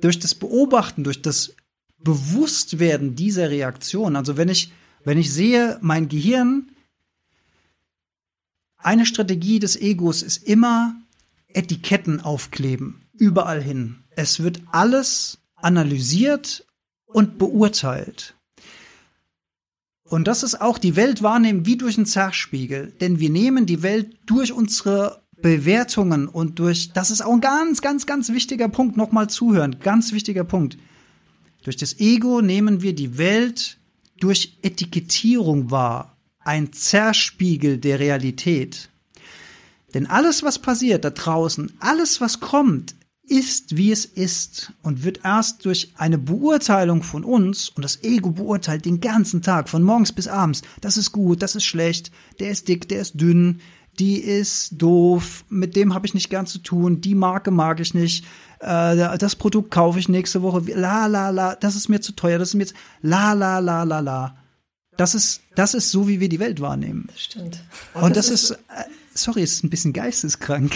[0.00, 1.54] durch das Beobachten, durch das
[2.02, 4.72] Bewusstwerden dieser Reaktion, also wenn ich,
[5.04, 6.69] wenn ich sehe, mein Gehirn
[8.82, 10.94] eine Strategie des Egos ist immer
[11.48, 14.04] Etiketten aufkleben, überall hin.
[14.10, 16.66] Es wird alles analysiert
[17.06, 18.34] und beurteilt.
[20.04, 23.82] Und das ist auch die Welt wahrnehmen wie durch einen Zerspiegel, denn wir nehmen die
[23.82, 28.96] Welt durch unsere Bewertungen und durch, das ist auch ein ganz, ganz, ganz wichtiger Punkt,
[28.96, 30.76] nochmal zuhören, ganz wichtiger Punkt.
[31.62, 33.78] Durch das Ego nehmen wir die Welt
[34.18, 36.16] durch Etikettierung wahr.
[36.40, 38.88] Ein Zerspiegel der Realität.
[39.94, 42.94] Denn alles, was passiert da draußen, alles, was kommt,
[43.30, 48.30] ist, wie es ist und wird erst durch eine Beurteilung von uns, und das Ego
[48.30, 52.50] beurteilt den ganzen Tag, von morgens bis abends, das ist gut, das ist schlecht, der
[52.50, 53.60] ist dick, der ist dünn,
[54.00, 57.94] die ist doof, mit dem habe ich nicht gern zu tun, die Marke mag ich
[57.94, 58.24] nicht,
[58.58, 62.38] äh, das Produkt kaufe ich nächste Woche, la la la, das ist mir zu teuer,
[62.38, 64.39] das ist mir zu, la la la la la.
[65.00, 67.06] Das ist, das ist so, wie wir die Welt wahrnehmen.
[67.10, 67.64] Das stimmt.
[67.94, 68.56] Und das ist, äh,
[69.14, 70.72] sorry, es ist ein bisschen geisteskrank.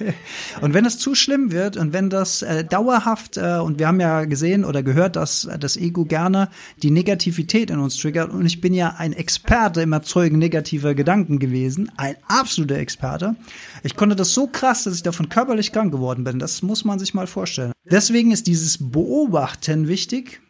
[0.62, 4.00] und wenn es zu schlimm wird und wenn das äh, dauerhaft, äh, und wir haben
[4.00, 6.48] ja gesehen oder gehört, dass äh, das Ego gerne
[6.82, 11.38] die Negativität in uns triggert, und ich bin ja ein Experte im Erzeugen negativer Gedanken
[11.38, 13.36] gewesen, ein absoluter Experte.
[13.82, 16.38] Ich konnte das so krass, dass ich davon körperlich krank geworden bin.
[16.38, 17.72] Das muss man sich mal vorstellen.
[17.84, 20.40] Deswegen ist dieses Beobachten wichtig.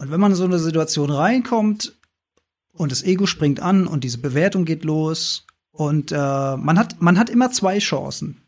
[0.00, 1.94] Und wenn man in so eine Situation reinkommt,
[2.72, 7.18] und das Ego springt an und diese Bewertung geht los und äh, man, hat, man
[7.18, 8.40] hat immer zwei Chancen.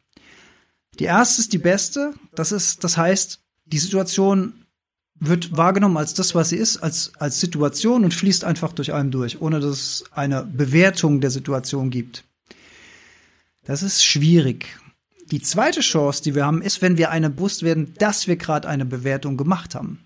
[0.98, 2.14] Die erste ist die beste.
[2.34, 4.64] Das ist, das heißt, die Situation
[5.14, 9.10] wird wahrgenommen als das, was sie ist, als, als Situation und fließt einfach durch einen
[9.10, 12.24] durch, ohne dass es eine Bewertung der Situation gibt.
[13.64, 14.78] Das ist schwierig.
[15.30, 18.68] Die zweite Chance, die wir haben, ist, wenn wir eine bewusst werden, dass wir gerade
[18.68, 19.98] eine Bewertung gemacht haben.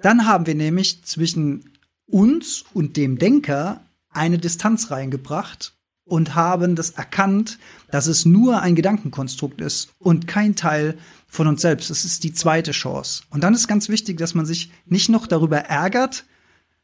[0.00, 1.70] Dann haben wir nämlich zwischen
[2.06, 7.58] uns und dem Denker eine Distanz reingebracht und haben das erkannt,
[7.90, 11.90] dass es nur ein Gedankenkonstrukt ist und kein Teil von uns selbst.
[11.90, 13.22] Das ist die zweite Chance.
[13.30, 16.24] Und dann ist ganz wichtig, dass man sich nicht noch darüber ärgert,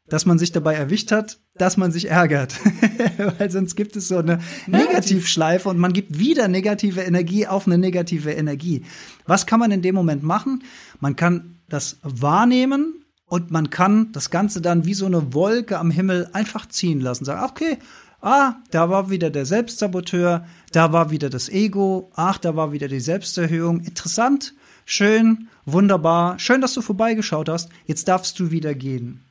[0.07, 2.55] dass man sich dabei erwischt hat, dass man sich ärgert.
[3.39, 7.79] Weil sonst gibt es so eine Negativschleife und man gibt wieder negative Energie auf eine
[7.79, 8.83] negative Energie.
[9.25, 10.63] Was kann man in dem Moment machen?
[10.99, 15.91] Man kann das wahrnehmen und man kann das Ganze dann wie so eine Wolke am
[15.91, 17.25] Himmel einfach ziehen lassen.
[17.25, 17.77] Sagen, okay,
[18.25, 22.87] Ah, da war wieder der Selbstsaboteur, da war wieder das Ego, ach, da war wieder
[22.87, 23.81] die Selbsterhöhung.
[23.81, 27.69] Interessant, schön, wunderbar, schön, dass du vorbeigeschaut hast.
[27.85, 29.23] Jetzt darfst du wieder gehen.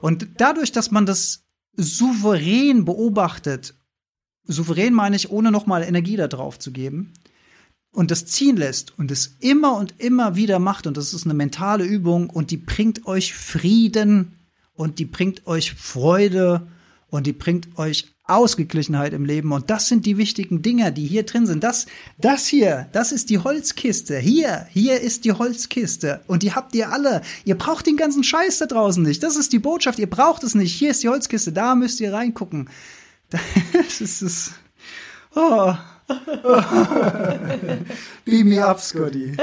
[0.00, 1.42] Und dadurch, dass man das
[1.76, 3.74] souverän beobachtet,
[4.44, 7.12] souverän meine ich, ohne nochmal Energie da drauf zu geben,
[7.92, 11.34] und das ziehen lässt und es immer und immer wieder macht, und das ist eine
[11.34, 14.38] mentale Übung, und die bringt euch Frieden
[14.74, 16.68] und die bringt euch Freude
[17.08, 19.52] und die bringt euch Ausgeglichenheit im Leben.
[19.52, 21.64] Und das sind die wichtigen Dinge, die hier drin sind.
[21.64, 21.86] Das,
[22.18, 24.18] das hier, das ist die Holzkiste.
[24.18, 26.20] Hier, hier ist die Holzkiste.
[26.28, 27.22] Und die habt ihr alle.
[27.44, 29.22] Ihr braucht den ganzen Scheiß da draußen nicht.
[29.22, 29.98] Das ist die Botschaft.
[29.98, 30.72] Ihr braucht es nicht.
[30.72, 31.52] Hier ist die Holzkiste.
[31.52, 32.70] Da müsst ihr reingucken.
[33.72, 34.52] Das ist es.
[35.34, 35.74] Oh.
[38.24, 39.36] Beam me up, Scotty.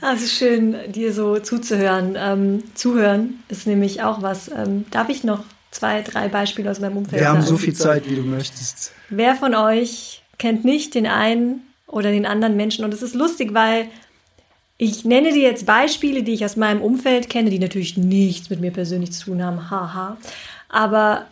[0.00, 2.16] Also schön, dir so zuzuhören.
[2.18, 4.48] Ähm, zuhören ist nämlich auch was.
[4.48, 8.08] Ähm, darf ich noch zwei, drei Beispiele aus meinem Umfeld Wir haben so viel Zeit,
[8.08, 8.92] wie du möchtest.
[9.08, 12.84] Wer von euch kennt nicht den einen oder den anderen Menschen?
[12.84, 13.88] Und es ist lustig, weil
[14.78, 18.60] ich nenne dir jetzt Beispiele, die ich aus meinem Umfeld kenne, die natürlich nichts mit
[18.60, 19.70] mir persönlich zu tun haben.
[19.70, 20.18] Haha.
[20.68, 21.26] Aber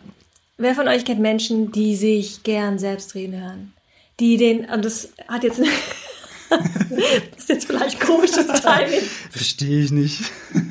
[0.57, 3.74] wer von euch kennt Menschen, die sich gern selbst reden hören?
[4.19, 5.59] Die den, und das hat jetzt,
[6.49, 9.01] das ist jetzt vielleicht komisches Timing.
[9.29, 10.21] Verstehe ich nicht.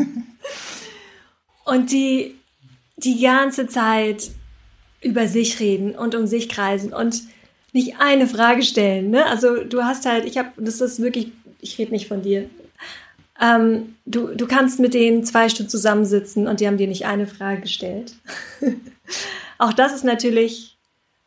[1.66, 2.34] Und die
[2.96, 4.30] die ganze Zeit
[5.02, 7.22] über sich reden und um sich kreisen und
[7.72, 9.10] nicht eine Frage stellen.
[9.10, 9.26] Ne?
[9.26, 12.48] Also du hast halt, ich habe, das ist wirklich, ich rede nicht von dir.
[13.40, 17.26] Ähm, du, du kannst mit denen zwei Stunden zusammensitzen und die haben dir nicht eine
[17.26, 18.14] Frage gestellt.
[19.58, 20.73] Auch das ist natürlich,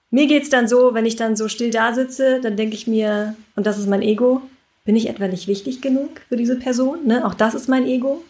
[0.10, 3.36] mir geht's dann so, wenn ich dann so still da sitze, dann denke ich mir,
[3.56, 4.42] und das ist mein Ego,
[4.86, 7.06] bin ich etwa nicht wichtig genug für diese Person?
[7.06, 7.26] Ne?
[7.26, 8.24] Auch das ist mein Ego.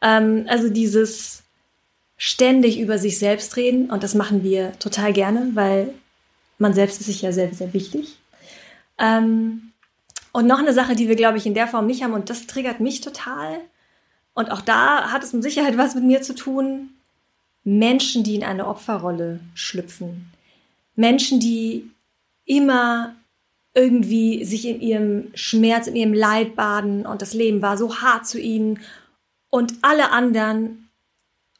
[0.00, 1.44] Ähm, also dieses,
[2.16, 5.92] ständig über sich selbst reden und das machen wir total gerne, weil
[6.58, 8.18] man selbst ist sich ja sehr, sehr wichtig.
[8.98, 9.72] Ähm,
[10.32, 12.46] und noch eine Sache, die wir, glaube ich, in der Form nicht haben und das
[12.46, 13.60] triggert mich total.
[14.34, 16.90] Und auch da hat es mit Sicherheit was mit mir zu tun.
[17.62, 20.30] Menschen, die in eine Opferrolle schlüpfen.
[20.96, 21.90] Menschen, die
[22.44, 23.14] immer
[23.74, 28.26] irgendwie sich in ihrem Schmerz, in ihrem Leid baden und das Leben war so hart
[28.26, 28.78] zu ihnen
[29.50, 30.88] und alle anderen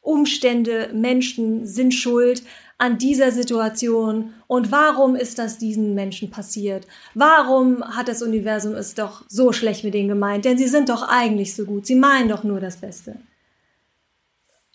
[0.01, 2.43] Umstände, Menschen sind schuld
[2.77, 6.85] an dieser Situation und warum ist das diesen Menschen passiert?
[7.13, 10.45] Warum hat das Universum es doch so schlecht mit denen gemeint?
[10.45, 13.17] Denn sie sind doch eigentlich so gut, sie meinen doch nur das Beste.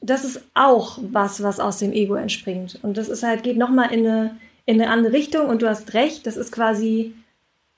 [0.01, 2.79] Das ist auch was, was aus dem Ego entspringt.
[2.83, 4.37] Und das ist halt, geht nochmal in eine,
[4.71, 7.15] in eine andere Richtung und du hast recht, das ist quasi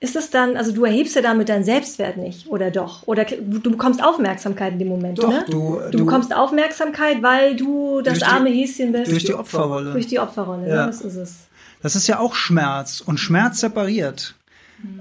[0.00, 3.06] ist es dann, also du erhebst ja damit deinen Selbstwert nicht, oder doch?
[3.06, 5.44] Oder du bekommst Aufmerksamkeit in dem Moment, Doch, ne?
[5.48, 9.12] du- du, du- bekommst Aufmerksamkeit, weil du das die- arme Häschen bist.
[9.12, 9.92] Durch die Opferrolle.
[9.92, 10.74] Durch die Opferrolle, Ja.
[10.74, 10.86] ne?
[10.88, 11.34] Das ist es.
[11.82, 14.34] Das ist ja auch Schmerz und Schmerz separiert.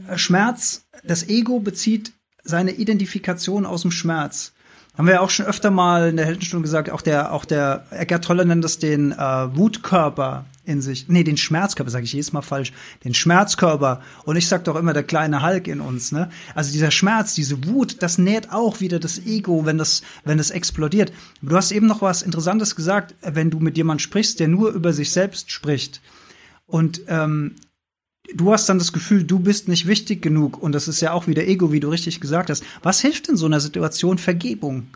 [0.07, 2.11] Äh, Schmerz, das Ego bezieht
[2.43, 4.51] seine Identifikation aus dem Schmerz.
[4.95, 7.85] Haben wir ja auch schon öfter mal in der Heldenstunde gesagt, auch der, auch der
[7.89, 9.17] Eckart Tolle nennt das den äh,
[9.55, 11.07] Wutkörper in sich.
[11.07, 12.73] Nee, den Schmerzkörper, sage ich jedes Mal falsch.
[13.03, 14.01] Den Schmerzkörper.
[14.23, 16.29] Und ich sag doch immer der kleine Hulk in uns, ne?
[16.55, 20.49] Also dieser Schmerz, diese Wut, das nährt auch wieder das Ego, wenn das, wenn das
[20.49, 21.11] explodiert.
[21.41, 24.93] Du hast eben noch was Interessantes gesagt, wenn du mit jemandem sprichst, der nur über
[24.93, 26.01] sich selbst spricht.
[26.65, 27.55] Und ähm,
[28.33, 30.61] du hast dann das Gefühl, du bist nicht wichtig genug.
[30.61, 32.63] Und das ist ja auch wieder Ego, wie du richtig gesagt hast.
[32.81, 34.17] Was hilft in so einer Situation?
[34.17, 34.87] Vergebung.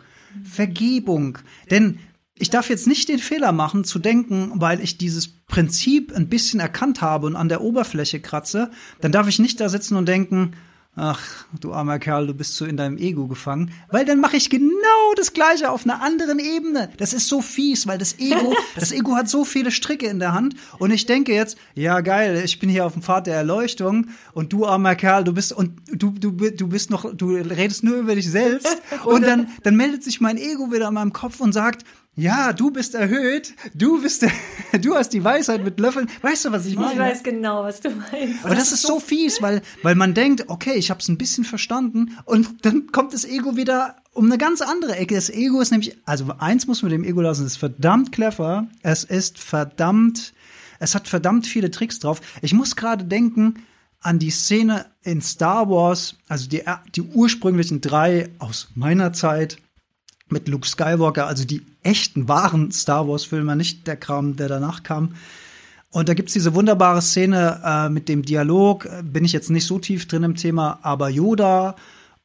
[0.44, 1.38] Vergebung.
[1.70, 1.98] Denn
[2.38, 6.60] ich darf jetzt nicht den Fehler machen, zu denken, weil ich dieses Prinzip ein bisschen
[6.60, 8.70] erkannt habe und an der Oberfläche kratze,
[9.00, 10.52] dann darf ich nicht da sitzen und denken,
[10.96, 14.48] ach, du armer Kerl, du bist so in deinem Ego gefangen, weil dann mache ich
[14.48, 16.90] genau das Gleiche auf einer anderen Ebene.
[16.96, 20.32] Das ist so fies, weil das Ego, das Ego hat so viele Stricke in der
[20.32, 20.56] Hand.
[20.78, 24.08] Und ich denke jetzt, ja geil, ich bin hier auf dem Pfad der Erleuchtung.
[24.32, 27.96] Und du armer Kerl, du bist und du du du bist noch, du redest nur
[27.96, 28.82] über dich selbst.
[29.04, 31.84] Und dann dann meldet sich mein Ego wieder in meinem Kopf und sagt
[32.16, 34.26] ja, du bist erhöht, du bist,
[34.80, 36.08] du hast die Weisheit mit Löffeln.
[36.22, 36.92] Weißt du, was ich meine?
[36.94, 38.42] Ich weiß genau, was du meinst.
[38.42, 41.44] Aber das ist so fies, weil, weil man denkt, okay, ich habe es ein bisschen
[41.44, 45.14] verstanden und dann kommt das Ego wieder um eine ganz andere Ecke.
[45.14, 48.66] Das Ego ist nämlich, also eins muss man dem Ego lassen, es ist verdammt clever,
[48.82, 50.32] es ist verdammt,
[50.78, 52.22] es hat verdammt viele Tricks drauf.
[52.40, 53.62] Ich muss gerade denken
[54.00, 56.62] an die Szene in Star Wars, also die,
[56.94, 59.58] die ursprünglichen drei aus meiner Zeit
[60.28, 65.14] mit Luke Skywalker, also die echten, wahren Star Wars-Filme, nicht der Kram, der danach kam.
[65.90, 68.88] Und da gibt's diese wunderbare Szene äh, mit dem Dialog.
[69.02, 71.76] Bin ich jetzt nicht so tief drin im Thema, aber Yoda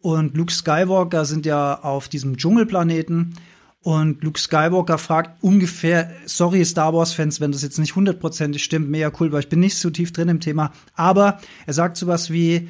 [0.01, 3.35] und Luke Skywalker sind ja auf diesem Dschungelplaneten.
[3.83, 9.11] Und Luke Skywalker fragt ungefähr, sorry Star Wars-Fans, wenn das jetzt nicht hundertprozentig stimmt, mega
[9.19, 10.71] cool, weil ich bin nicht so tief drin im Thema.
[10.95, 12.67] Aber er sagt sowas wie,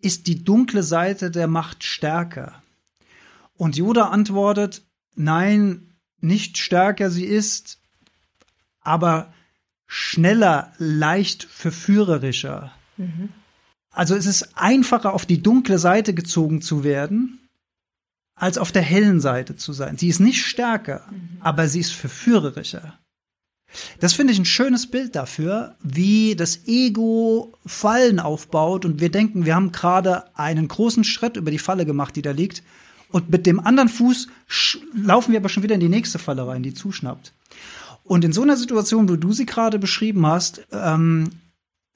[0.00, 2.61] ist die dunkle Seite der Macht stärker?
[3.62, 4.82] Und Yoda antwortet,
[5.14, 7.78] nein, nicht stärker sie ist,
[8.80, 9.32] aber
[9.86, 12.72] schneller, leicht verführerischer.
[13.92, 17.38] Also es ist einfacher, auf die dunkle Seite gezogen zu werden,
[18.34, 19.96] als auf der hellen Seite zu sein.
[19.96, 21.08] Sie ist nicht stärker,
[21.38, 22.98] aber sie ist verführerischer.
[24.00, 29.46] Das finde ich ein schönes Bild dafür, wie das Ego Fallen aufbaut und wir denken,
[29.46, 32.64] wir haben gerade einen großen Schritt über die Falle gemacht, die da liegt.
[33.12, 34.28] Und mit dem anderen Fuß
[34.94, 37.32] laufen wir aber schon wieder in die nächste Falle rein, die zuschnappt.
[38.04, 41.30] Und in so einer Situation, wo du sie gerade beschrieben hast, ähm,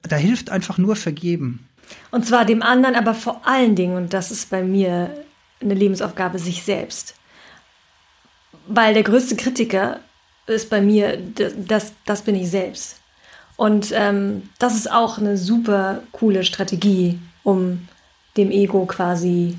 [0.03, 1.67] da hilft einfach nur vergeben.
[2.11, 5.25] Und zwar dem anderen, aber vor allen Dingen, und das ist bei mir
[5.59, 7.15] eine Lebensaufgabe, sich selbst.
[8.67, 9.99] Weil der größte Kritiker
[10.45, 11.17] ist bei mir,
[11.67, 12.97] das, das bin ich selbst.
[13.55, 17.87] Und ähm, das ist auch eine super coole Strategie, um
[18.37, 19.57] dem Ego quasi,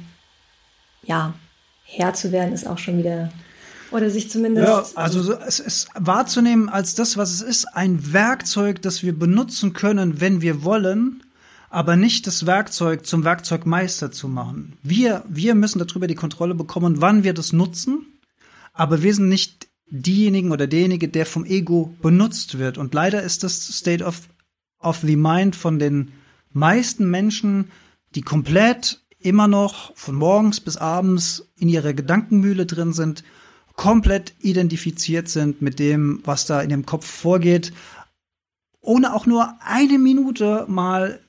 [1.02, 1.34] ja,
[1.91, 3.32] Herr zu werden, ist auch schon wieder,
[3.91, 4.68] oder sich zumindest.
[4.68, 9.18] Ja, also so, es ist wahrzunehmen als das, was es ist, ein Werkzeug, das wir
[9.18, 11.22] benutzen können, wenn wir wollen,
[11.70, 14.76] aber nicht das Werkzeug zum Werkzeugmeister zu machen.
[14.82, 18.07] Wir, wir müssen darüber die Kontrolle bekommen, wann wir das nutzen,
[18.74, 22.76] aber wir sind nicht diejenigen oder derjenige, der vom Ego benutzt wird.
[22.76, 24.20] Und leider ist das State of,
[24.78, 26.12] of the Mind von den
[26.53, 27.70] meisten Menschen,
[28.14, 33.24] die komplett immer noch von morgens bis abends in ihrer Gedankenmühle drin sind,
[33.74, 37.72] komplett identifiziert sind mit dem, was da in dem Kopf vorgeht,
[38.80, 41.20] ohne auch nur eine Minute mal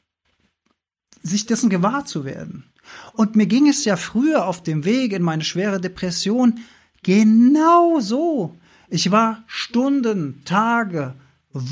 [1.22, 2.64] sich dessen gewahr zu werden.
[3.14, 6.60] Und mir ging es ja früher auf dem Weg in meine schwere Depression
[7.04, 8.56] genau so.
[8.90, 11.14] Ich war Stunden, Tage,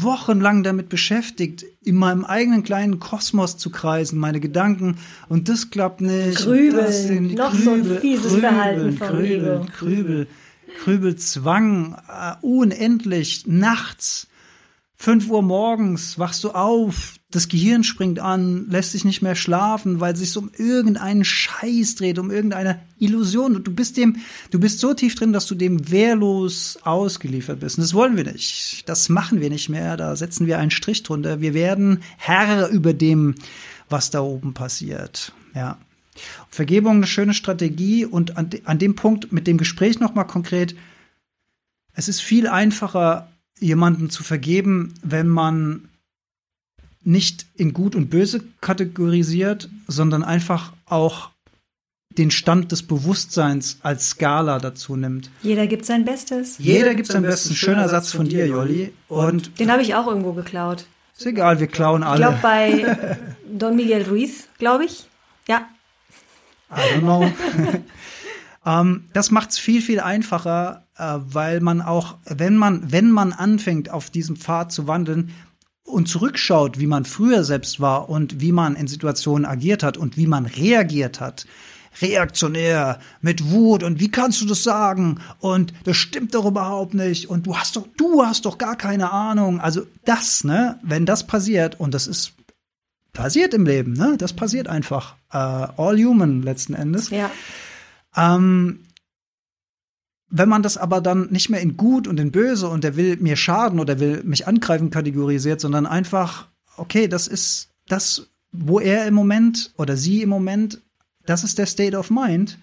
[0.01, 4.97] wochenlang damit beschäftigt, in meinem eigenen kleinen Kosmos zu kreisen, meine Gedanken,
[5.29, 6.37] und das klappt nicht.
[6.37, 9.65] Grübeln, noch so ein fieses Verhalten vom Grübeln, Ego.
[9.77, 10.27] Grübel,
[10.83, 14.27] Grübelzwang, äh, unendlich, nachts,
[14.97, 19.99] fünf Uhr morgens wachst du auf, das Gehirn springt an, lässt sich nicht mehr schlafen,
[19.99, 23.55] weil es sich um irgendeinen Scheiß dreht, um irgendeine Illusion.
[23.55, 24.17] Und du bist dem,
[24.49, 27.77] du bist so tief drin, dass du dem wehrlos ausgeliefert bist.
[27.77, 28.83] Und das wollen wir nicht.
[28.87, 29.97] Das machen wir nicht mehr.
[29.97, 31.41] Da setzen wir einen Strich drunter.
[31.41, 33.35] Wir werden Herr über dem,
[33.89, 35.31] was da oben passiert.
[35.53, 35.77] Ja.
[36.49, 40.23] Vergebung eine schöne Strategie und an, de, an dem Punkt mit dem Gespräch noch mal
[40.23, 40.75] konkret.
[41.93, 43.29] Es ist viel einfacher,
[43.59, 45.89] jemanden zu vergeben, wenn man
[47.03, 51.31] nicht in gut und böse kategorisiert, sondern einfach auch
[52.17, 55.29] den Stand des Bewusstseins als Skala dazu nimmt.
[55.43, 56.57] Jeder gibt sein Bestes.
[56.57, 57.55] Jeder gibt sein Bestes.
[57.55, 58.91] Schöner Satz von dir, Jolli.
[59.07, 60.85] Und Den habe ich auch irgendwo geklaut.
[61.15, 62.41] ist egal, wir klauen Ich glaube alle.
[62.41, 63.17] bei
[63.57, 65.05] Don Miguel Ruiz, glaube ich.
[65.47, 65.69] Ja.
[66.69, 67.31] I don't know.
[68.67, 73.31] ähm, das macht es viel, viel einfacher, äh, weil man auch, wenn man, wenn man
[73.31, 75.31] anfängt, auf diesem Pfad zu wandeln
[75.83, 80.17] und zurückschaut, wie man früher selbst war und wie man in Situationen agiert hat und
[80.17, 81.47] wie man reagiert hat,
[82.01, 87.29] reaktionär, mit Wut und wie kannst du das sagen und das stimmt doch überhaupt nicht
[87.29, 89.61] und du hast doch, du hast doch gar keine Ahnung.
[89.61, 92.33] Also das, ne, wenn das passiert und das ist
[93.13, 97.09] passiert im Leben, ne, das passiert einfach, äh, all human letzten Endes.
[97.09, 97.31] Ja.
[98.17, 98.79] Ähm,
[100.29, 103.15] wenn man das aber dann nicht mehr in gut und in böse und der will
[103.17, 109.05] mir schaden oder will mich angreifen kategorisiert, sondern einfach, okay, das ist das, wo er
[109.05, 110.81] im Moment oder sie im Moment,
[111.25, 112.57] das ist der State of Mind.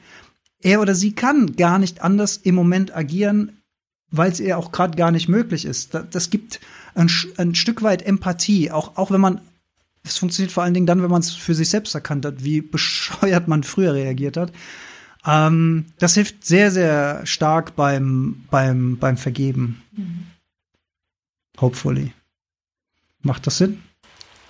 [0.60, 3.60] Er oder sie kann gar nicht anders im Moment agieren,
[4.10, 5.94] weil es ihr auch gerade gar nicht möglich ist.
[5.94, 6.60] Das, das gibt
[6.94, 9.40] ein, ein Stück weit Empathie, auch, auch wenn man,
[10.02, 12.60] es funktioniert vor allen Dingen dann, wenn man es für sich selbst erkannt hat, wie
[12.60, 14.52] bescheuert man früher reagiert hat.
[15.26, 19.82] Ähm, das hilft sehr, sehr stark beim, beim, beim Vergeben.
[21.60, 22.12] Hopefully.
[23.22, 23.82] Macht das Sinn?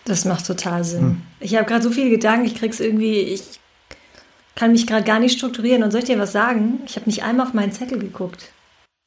[0.05, 1.01] Das macht total Sinn.
[1.01, 1.23] Hm.
[1.41, 3.61] Ich habe gerade so viele Gedanken, ich krieg's irgendwie, ich
[4.55, 5.83] kann mich gerade gar nicht strukturieren.
[5.83, 6.81] Und soll ich dir was sagen?
[6.87, 8.53] Ich habe nicht einmal auf meinen Zettel geguckt.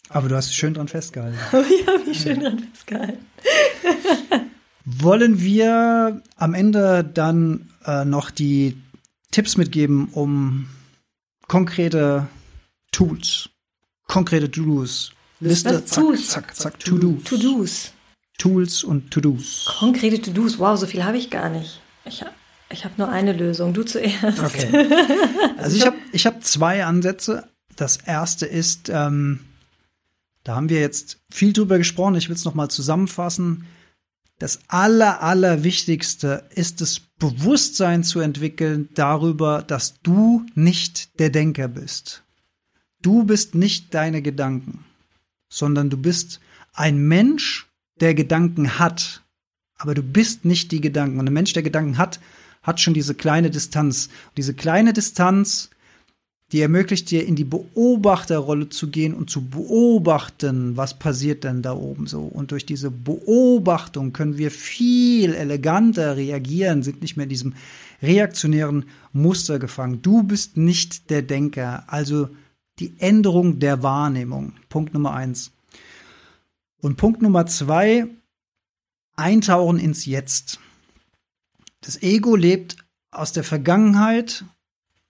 [0.09, 1.37] Aber du hast schön dran festgehalten.
[1.69, 3.25] ich habe mich schön dran festgehalten.
[4.85, 8.77] Wollen wir am Ende dann äh, noch die
[9.31, 10.69] Tipps mitgeben, um
[11.47, 12.27] konkrete
[12.91, 13.49] Tools,
[14.07, 16.29] konkrete To-Dos, Liste, zack, Tools?
[16.29, 17.23] zack, zack, To-Dos.
[17.23, 17.91] To-Dos.
[18.37, 19.65] Tools und To-Dos.
[19.79, 20.59] Konkrete To-Dos.
[20.59, 21.81] Wow, so viel habe ich gar nicht.
[22.05, 22.31] Ich habe
[22.69, 23.73] ich hab nur eine Lösung.
[23.73, 24.39] Du zuerst.
[24.39, 24.87] Okay.
[25.57, 27.47] Also ich habe ich hab zwei Ansätze.
[27.75, 29.39] Das erste ist, ähm,
[30.43, 32.15] da haben wir jetzt viel drüber gesprochen.
[32.15, 33.65] Ich will es nochmal zusammenfassen.
[34.39, 41.67] Das aller, aller Wichtigste ist das Bewusstsein zu entwickeln darüber, dass du nicht der Denker
[41.67, 42.23] bist.
[43.01, 44.85] Du bist nicht deine Gedanken,
[45.49, 46.39] sondern du bist
[46.73, 47.67] ein Mensch,
[47.99, 49.23] der Gedanken hat.
[49.77, 51.19] Aber du bist nicht die Gedanken.
[51.19, 52.19] Und ein Mensch, der Gedanken hat,
[52.61, 54.07] hat schon diese kleine Distanz.
[54.27, 55.69] Und diese kleine Distanz,
[56.51, 61.73] die ermöglicht dir, in die Beobachterrolle zu gehen und zu beobachten, was passiert denn da
[61.73, 62.21] oben so.
[62.21, 67.53] Und durch diese Beobachtung können wir viel eleganter reagieren, sind nicht mehr in diesem
[68.01, 70.01] reaktionären Muster gefangen.
[70.01, 72.29] Du bist nicht der Denker, also
[72.79, 74.53] die Änderung der Wahrnehmung.
[74.69, 75.51] Punkt Nummer eins.
[76.79, 78.07] Und Punkt Nummer zwei,
[79.17, 80.59] eintauchen ins Jetzt.
[81.81, 82.77] Das Ego lebt
[83.11, 84.45] aus der Vergangenheit,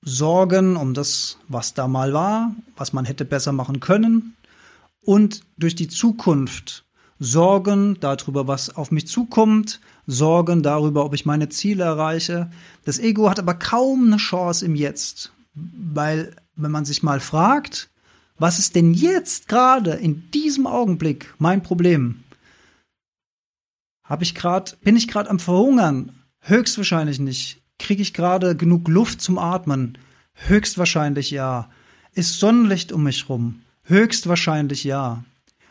[0.01, 4.35] Sorgen um das, was da mal war, was man hätte besser machen können
[5.01, 6.85] und durch die Zukunft
[7.19, 12.51] Sorgen darüber, was auf mich zukommt, Sorgen darüber, ob ich meine Ziele erreiche.
[12.85, 17.89] Das Ego hat aber kaum eine Chance im Jetzt, weil wenn man sich mal fragt,
[18.37, 22.23] was ist denn jetzt gerade in diesem Augenblick mein Problem?
[24.03, 26.23] Habe ich gerade, bin ich gerade am Verhungern?
[26.41, 27.61] Höchstwahrscheinlich nicht.
[27.79, 29.97] Kriege ich gerade genug Luft zum Atmen?
[30.33, 31.69] Höchstwahrscheinlich ja.
[32.13, 33.61] Ist Sonnenlicht um mich rum?
[33.83, 35.23] Höchstwahrscheinlich ja.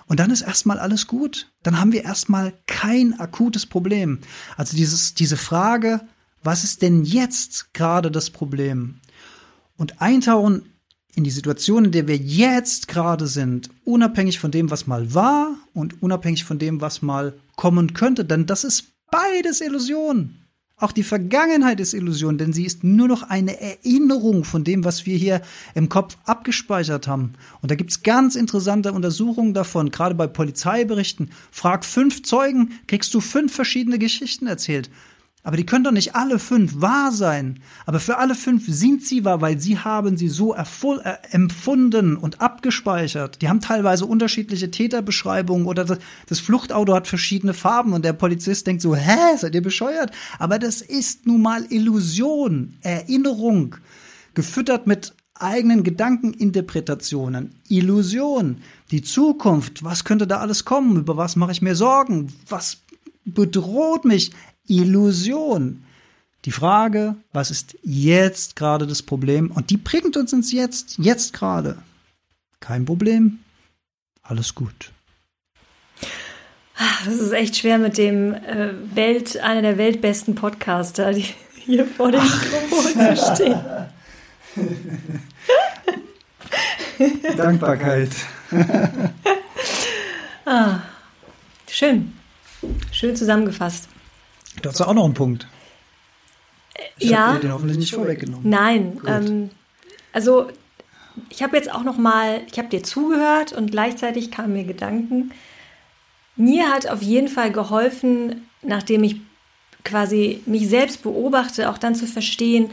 [0.07, 1.51] Und dann ist erstmal alles gut.
[1.63, 4.21] Dann haben wir erstmal kein akutes Problem.
[4.57, 6.01] Also dieses, diese Frage,
[6.43, 9.01] was ist denn jetzt gerade das Problem?
[9.77, 10.63] Und eintauchen
[11.17, 15.57] in die Situation, in der wir jetzt gerade sind, unabhängig von dem, was mal war
[15.75, 20.37] und unabhängig von dem, was mal kommen könnte, denn das ist beides Illusion.
[20.79, 25.07] Auch die Vergangenheit ist Illusion, denn sie ist nur noch eine Erinnerung von dem, was
[25.07, 25.41] wir hier
[25.75, 27.33] im Kopf abgespeichert haben.
[27.63, 31.31] Und da gibt's ganz interessante Untersuchungen davon, gerade bei Polizeiberichten.
[31.51, 34.91] Frag fünf Zeugen, kriegst du fünf verschiedene Geschichten erzählt.
[35.47, 37.61] Aber die können doch nicht alle fünf wahr sein.
[37.85, 40.65] Aber für alle fünf sind sie wahr, weil sie haben sie so äh,
[41.31, 43.41] empfunden und abgespeichert.
[43.41, 48.67] Die haben teilweise unterschiedliche Täterbeschreibungen oder das, das Fluchtauto hat verschiedene Farben und der Polizist
[48.67, 50.11] denkt so, hä, seid ihr bescheuert?
[50.41, 53.77] Aber das ist nun mal Illusion, Erinnerung,
[54.35, 58.57] gefüttert mit eigenen Gedankeninterpretationen, Illusion,
[58.91, 62.79] die Zukunft, was könnte da alles kommen, über was mache ich mir Sorgen, was
[63.25, 64.33] bedroht mich,
[64.69, 65.85] Illusion.
[66.45, 69.51] Die Frage, was ist jetzt gerade das Problem?
[69.51, 71.79] Und die bringt uns ins Jetzt, jetzt gerade.
[72.61, 73.41] Kein Problem,
[74.23, 74.93] alles gut.
[77.05, 81.27] Das ist echt schwer mit dem äh, Welt, einer der weltbesten Podcaster, die
[81.65, 83.61] hier vor dem Mikrofon zu stehen.
[87.37, 88.11] Dankbarkeit.
[90.45, 90.81] ah,
[91.69, 92.13] schön.
[92.93, 93.89] Schön zusammengefasst.
[94.63, 95.47] Du hast auch noch einen Punkt.
[96.99, 97.29] Ich ja.
[97.29, 98.49] habe dir den hoffentlich nicht vorweggenommen.
[98.49, 99.01] Nein.
[99.07, 99.51] Ähm,
[100.13, 100.49] also
[101.29, 105.33] ich habe jetzt auch noch mal, ich habe dir zugehört und gleichzeitig kamen mir Gedanken.
[106.37, 109.17] Mir hat auf jeden Fall geholfen, nachdem ich
[109.85, 112.71] quasi mich selbst beobachte, auch dann zu verstehen,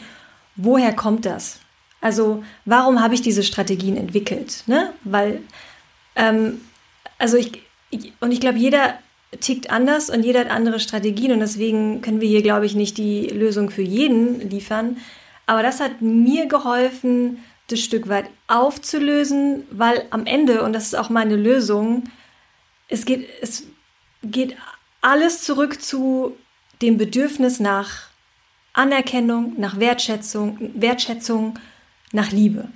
[0.55, 1.59] woher kommt das?
[2.01, 4.63] Also warum habe ich diese Strategien entwickelt?
[4.67, 4.93] Ne?
[5.03, 5.41] Weil,
[6.15, 6.59] ähm,
[7.17, 7.61] also ich,
[7.91, 8.99] ich und ich glaube, jeder
[9.39, 12.97] tickt anders und jeder hat andere Strategien und deswegen können wir hier, glaube ich, nicht
[12.97, 14.97] die Lösung für jeden liefern.
[15.45, 20.95] Aber das hat mir geholfen, das Stück weit aufzulösen, weil am Ende, und das ist
[20.95, 22.03] auch meine Lösung,
[22.87, 23.67] es geht, es
[24.23, 24.55] geht
[25.01, 26.37] alles zurück zu
[26.81, 28.09] dem Bedürfnis nach
[28.73, 31.59] Anerkennung, nach Wertschätzung, Wertschätzung,
[32.11, 32.69] nach Liebe.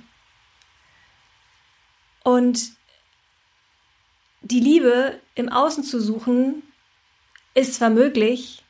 [2.24, 2.77] Und
[4.42, 6.62] die Liebe im Außen zu suchen,
[7.54, 8.62] ist zwar möglich,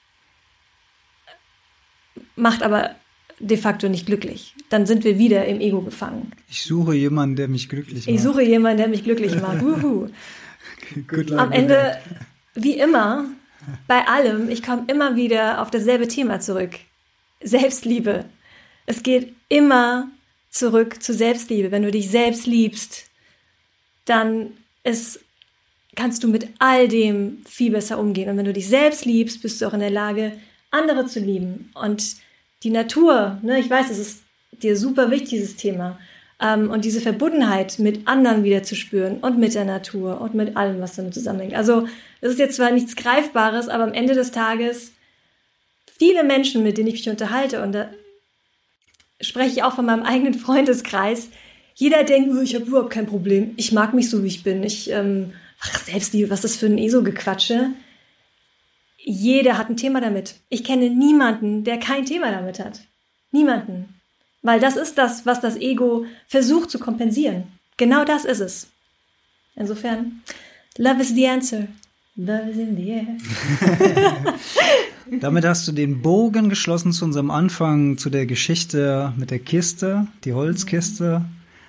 [2.37, 2.95] macht aber
[3.39, 4.55] de facto nicht glücklich.
[4.69, 6.33] Dann sind wir wieder im Ego gefangen.
[6.51, 8.15] Ich suche jemanden, der mich glücklich macht.
[8.15, 9.61] Ich suche jemanden, der mich glücklich macht.
[9.63, 10.09] Wuhu.
[11.37, 11.99] Am Ende,
[12.55, 13.27] wie immer,
[13.87, 16.73] bei allem, ich komme immer wieder auf dasselbe Thema zurück.
[17.41, 18.25] Selbstliebe.
[18.87, 20.09] Es geht immer
[20.51, 21.71] zurück zu Selbstliebe.
[21.71, 23.07] Wenn du dich selbst liebst,
[24.05, 24.53] dann
[24.83, 25.21] ist,
[25.99, 28.31] kannst du mit all dem viel besser umgehen.
[28.31, 30.33] Und wenn du dich selbst liebst, bist du auch in der Lage,
[30.71, 31.73] andere zu lieben.
[31.75, 32.15] Und
[32.63, 34.23] die Natur, ne, ich weiß, es ist
[34.53, 35.99] dir super wichtig, dieses Thema.
[36.41, 40.57] Ähm, und diese Verbundenheit mit anderen wieder zu spüren und mit der Natur und mit
[40.57, 41.55] allem, was damit zusammenhängt.
[41.55, 41.89] Also,
[42.21, 44.93] es ist jetzt zwar nichts Greifbares, aber am Ende des Tages
[45.99, 47.91] viele Menschen, mit denen ich mich unterhalte, und da
[49.21, 51.31] spreche ich auch von meinem eigenen Freundeskreis,
[51.75, 54.91] jeder denkt, ich habe überhaupt kein Problem, ich mag mich so, wie ich bin, ich,
[54.91, 57.71] ähm, ach, Selbstliebe, was ist das für ein ESO-Gequatsche?
[58.99, 60.37] Jeder hat ein Thema damit.
[60.49, 62.81] Ich kenne niemanden, der kein Thema damit hat.
[63.33, 64.01] Niemanden.
[64.43, 67.45] Weil das ist das, was das Ego versucht zu kompensieren.
[67.77, 68.69] Genau das ist es.
[69.57, 70.23] Insofern,
[70.77, 71.69] love is the answer.
[72.17, 73.07] Love is in the air.
[75.21, 80.07] Damit hast du den Bogen geschlossen zu unserem Anfang, zu der Geschichte mit der Kiste,
[80.25, 81.25] die Holzkiste.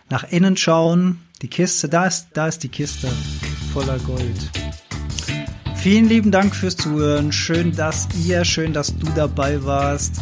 [0.10, 3.10] Nach innen schauen, die Kiste, da ist, da ist die Kiste
[3.74, 4.50] voller Gold.
[5.76, 7.32] Vielen lieben Dank fürs Zuhören.
[7.32, 10.16] Schön, dass ihr, schön, dass du dabei warst.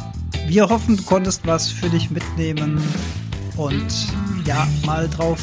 [0.48, 2.82] Wir hoffen, du konntest was für dich mitnehmen
[3.56, 4.08] und
[4.46, 5.40] ja, mal drauf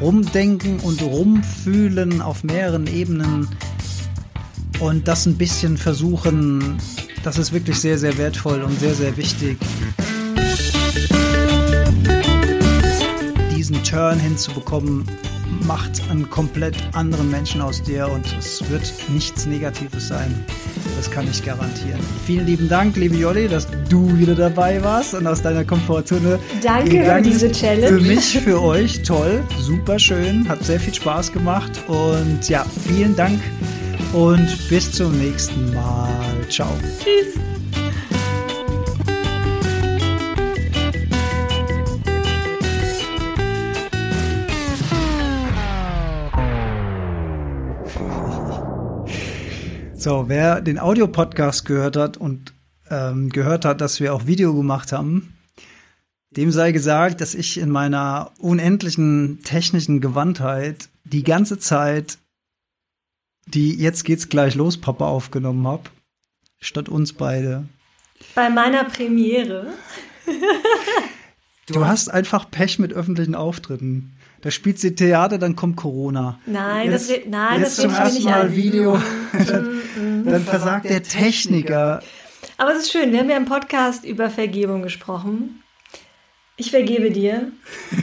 [0.00, 3.48] rumdenken und rumfühlen auf mehreren Ebenen
[4.80, 6.78] und das ein bisschen versuchen.
[7.22, 9.58] Das ist wirklich sehr, sehr wertvoll und sehr, sehr wichtig.
[13.56, 15.04] Diesen Turn hinzubekommen,
[15.66, 20.34] macht einen komplett anderen Menschen aus dir und es wird nichts Negatives sein.
[20.96, 22.00] Das kann ich garantieren.
[22.26, 26.38] Vielen lieben Dank, liebe Jolli, dass du wieder dabei warst und aus deiner Komfortzone.
[26.62, 27.98] Danke für diese Challenge.
[27.98, 33.14] Für mich, für euch, toll, super schön, hat sehr viel Spaß gemacht und ja, vielen
[33.14, 33.40] Dank
[34.12, 36.08] und bis zum nächsten Mal.
[36.48, 36.70] Ciao.
[37.02, 37.47] Tschüss.
[50.08, 52.54] So, wer den Audiopodcast gehört hat und
[52.88, 55.36] ähm, gehört hat, dass wir auch Video gemacht haben,
[56.30, 62.16] dem sei gesagt, dass ich in meiner unendlichen technischen Gewandtheit die ganze Zeit
[63.48, 65.90] die Jetzt geht's gleich los, Papa, aufgenommen habe,
[66.58, 67.68] statt uns beide.
[68.34, 69.74] Bei meiner Premiere.
[71.66, 74.17] du hast einfach Pech mit öffentlichen Auftritten.
[74.40, 76.38] Da spielt sie Theater, dann kommt Corona.
[76.46, 78.54] Nein, jetzt, das wird, nein, jetzt das zum ersten Mal an.
[78.54, 78.98] Video.
[79.48, 79.82] dann,
[80.24, 82.02] dann versagt der Techniker.
[82.56, 85.62] Aber es ist schön, wir haben ja im Podcast über Vergebung gesprochen.
[86.56, 87.52] Ich vergebe dir.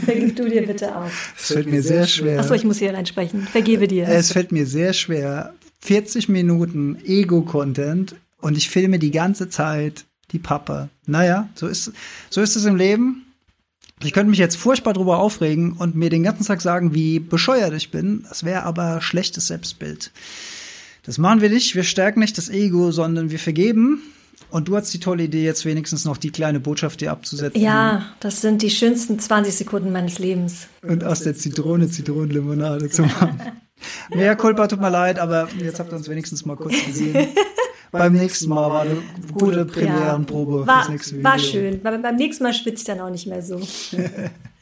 [0.05, 1.09] Vergib du dir bitte auch.
[1.37, 2.39] Es fällt mir sehr schwer.
[2.39, 3.41] Achso, ich muss hier allein sprechen.
[3.41, 4.07] Vergebe dir.
[4.07, 5.53] Es fällt mir sehr schwer.
[5.81, 10.89] 40 Minuten Ego-Content und ich filme die ganze Zeit die Pappe.
[11.05, 11.91] Naja, so ist,
[12.29, 13.24] so ist es im Leben.
[14.03, 17.73] Ich könnte mich jetzt furchtbar drüber aufregen und mir den ganzen Tag sagen, wie bescheuert
[17.73, 18.25] ich bin.
[18.27, 20.11] Das wäre aber schlechtes Selbstbild.
[21.03, 21.75] Das machen wir nicht.
[21.75, 24.01] Wir stärken nicht das Ego, sondern wir vergeben
[24.49, 27.61] und du hast die tolle Idee, jetzt wenigstens noch die kleine Botschaft dir abzusetzen.
[27.61, 30.67] Ja, das sind die schönsten 20 Sekunden meines Lebens.
[30.81, 33.41] Und aus der Zitrone Zitronenlimonade zu machen.
[34.15, 37.27] Mehr Culpa tut mir leid, aber jetzt habt ihr uns wenigstens mal kurz gesehen.
[37.97, 38.97] beim nächsten Mal war eine
[39.33, 41.23] gute Premierenprobe war, fürs nächste Video.
[41.29, 41.81] War schön.
[41.81, 43.59] Beim, beim nächsten Mal schwitze ich dann auch nicht mehr so.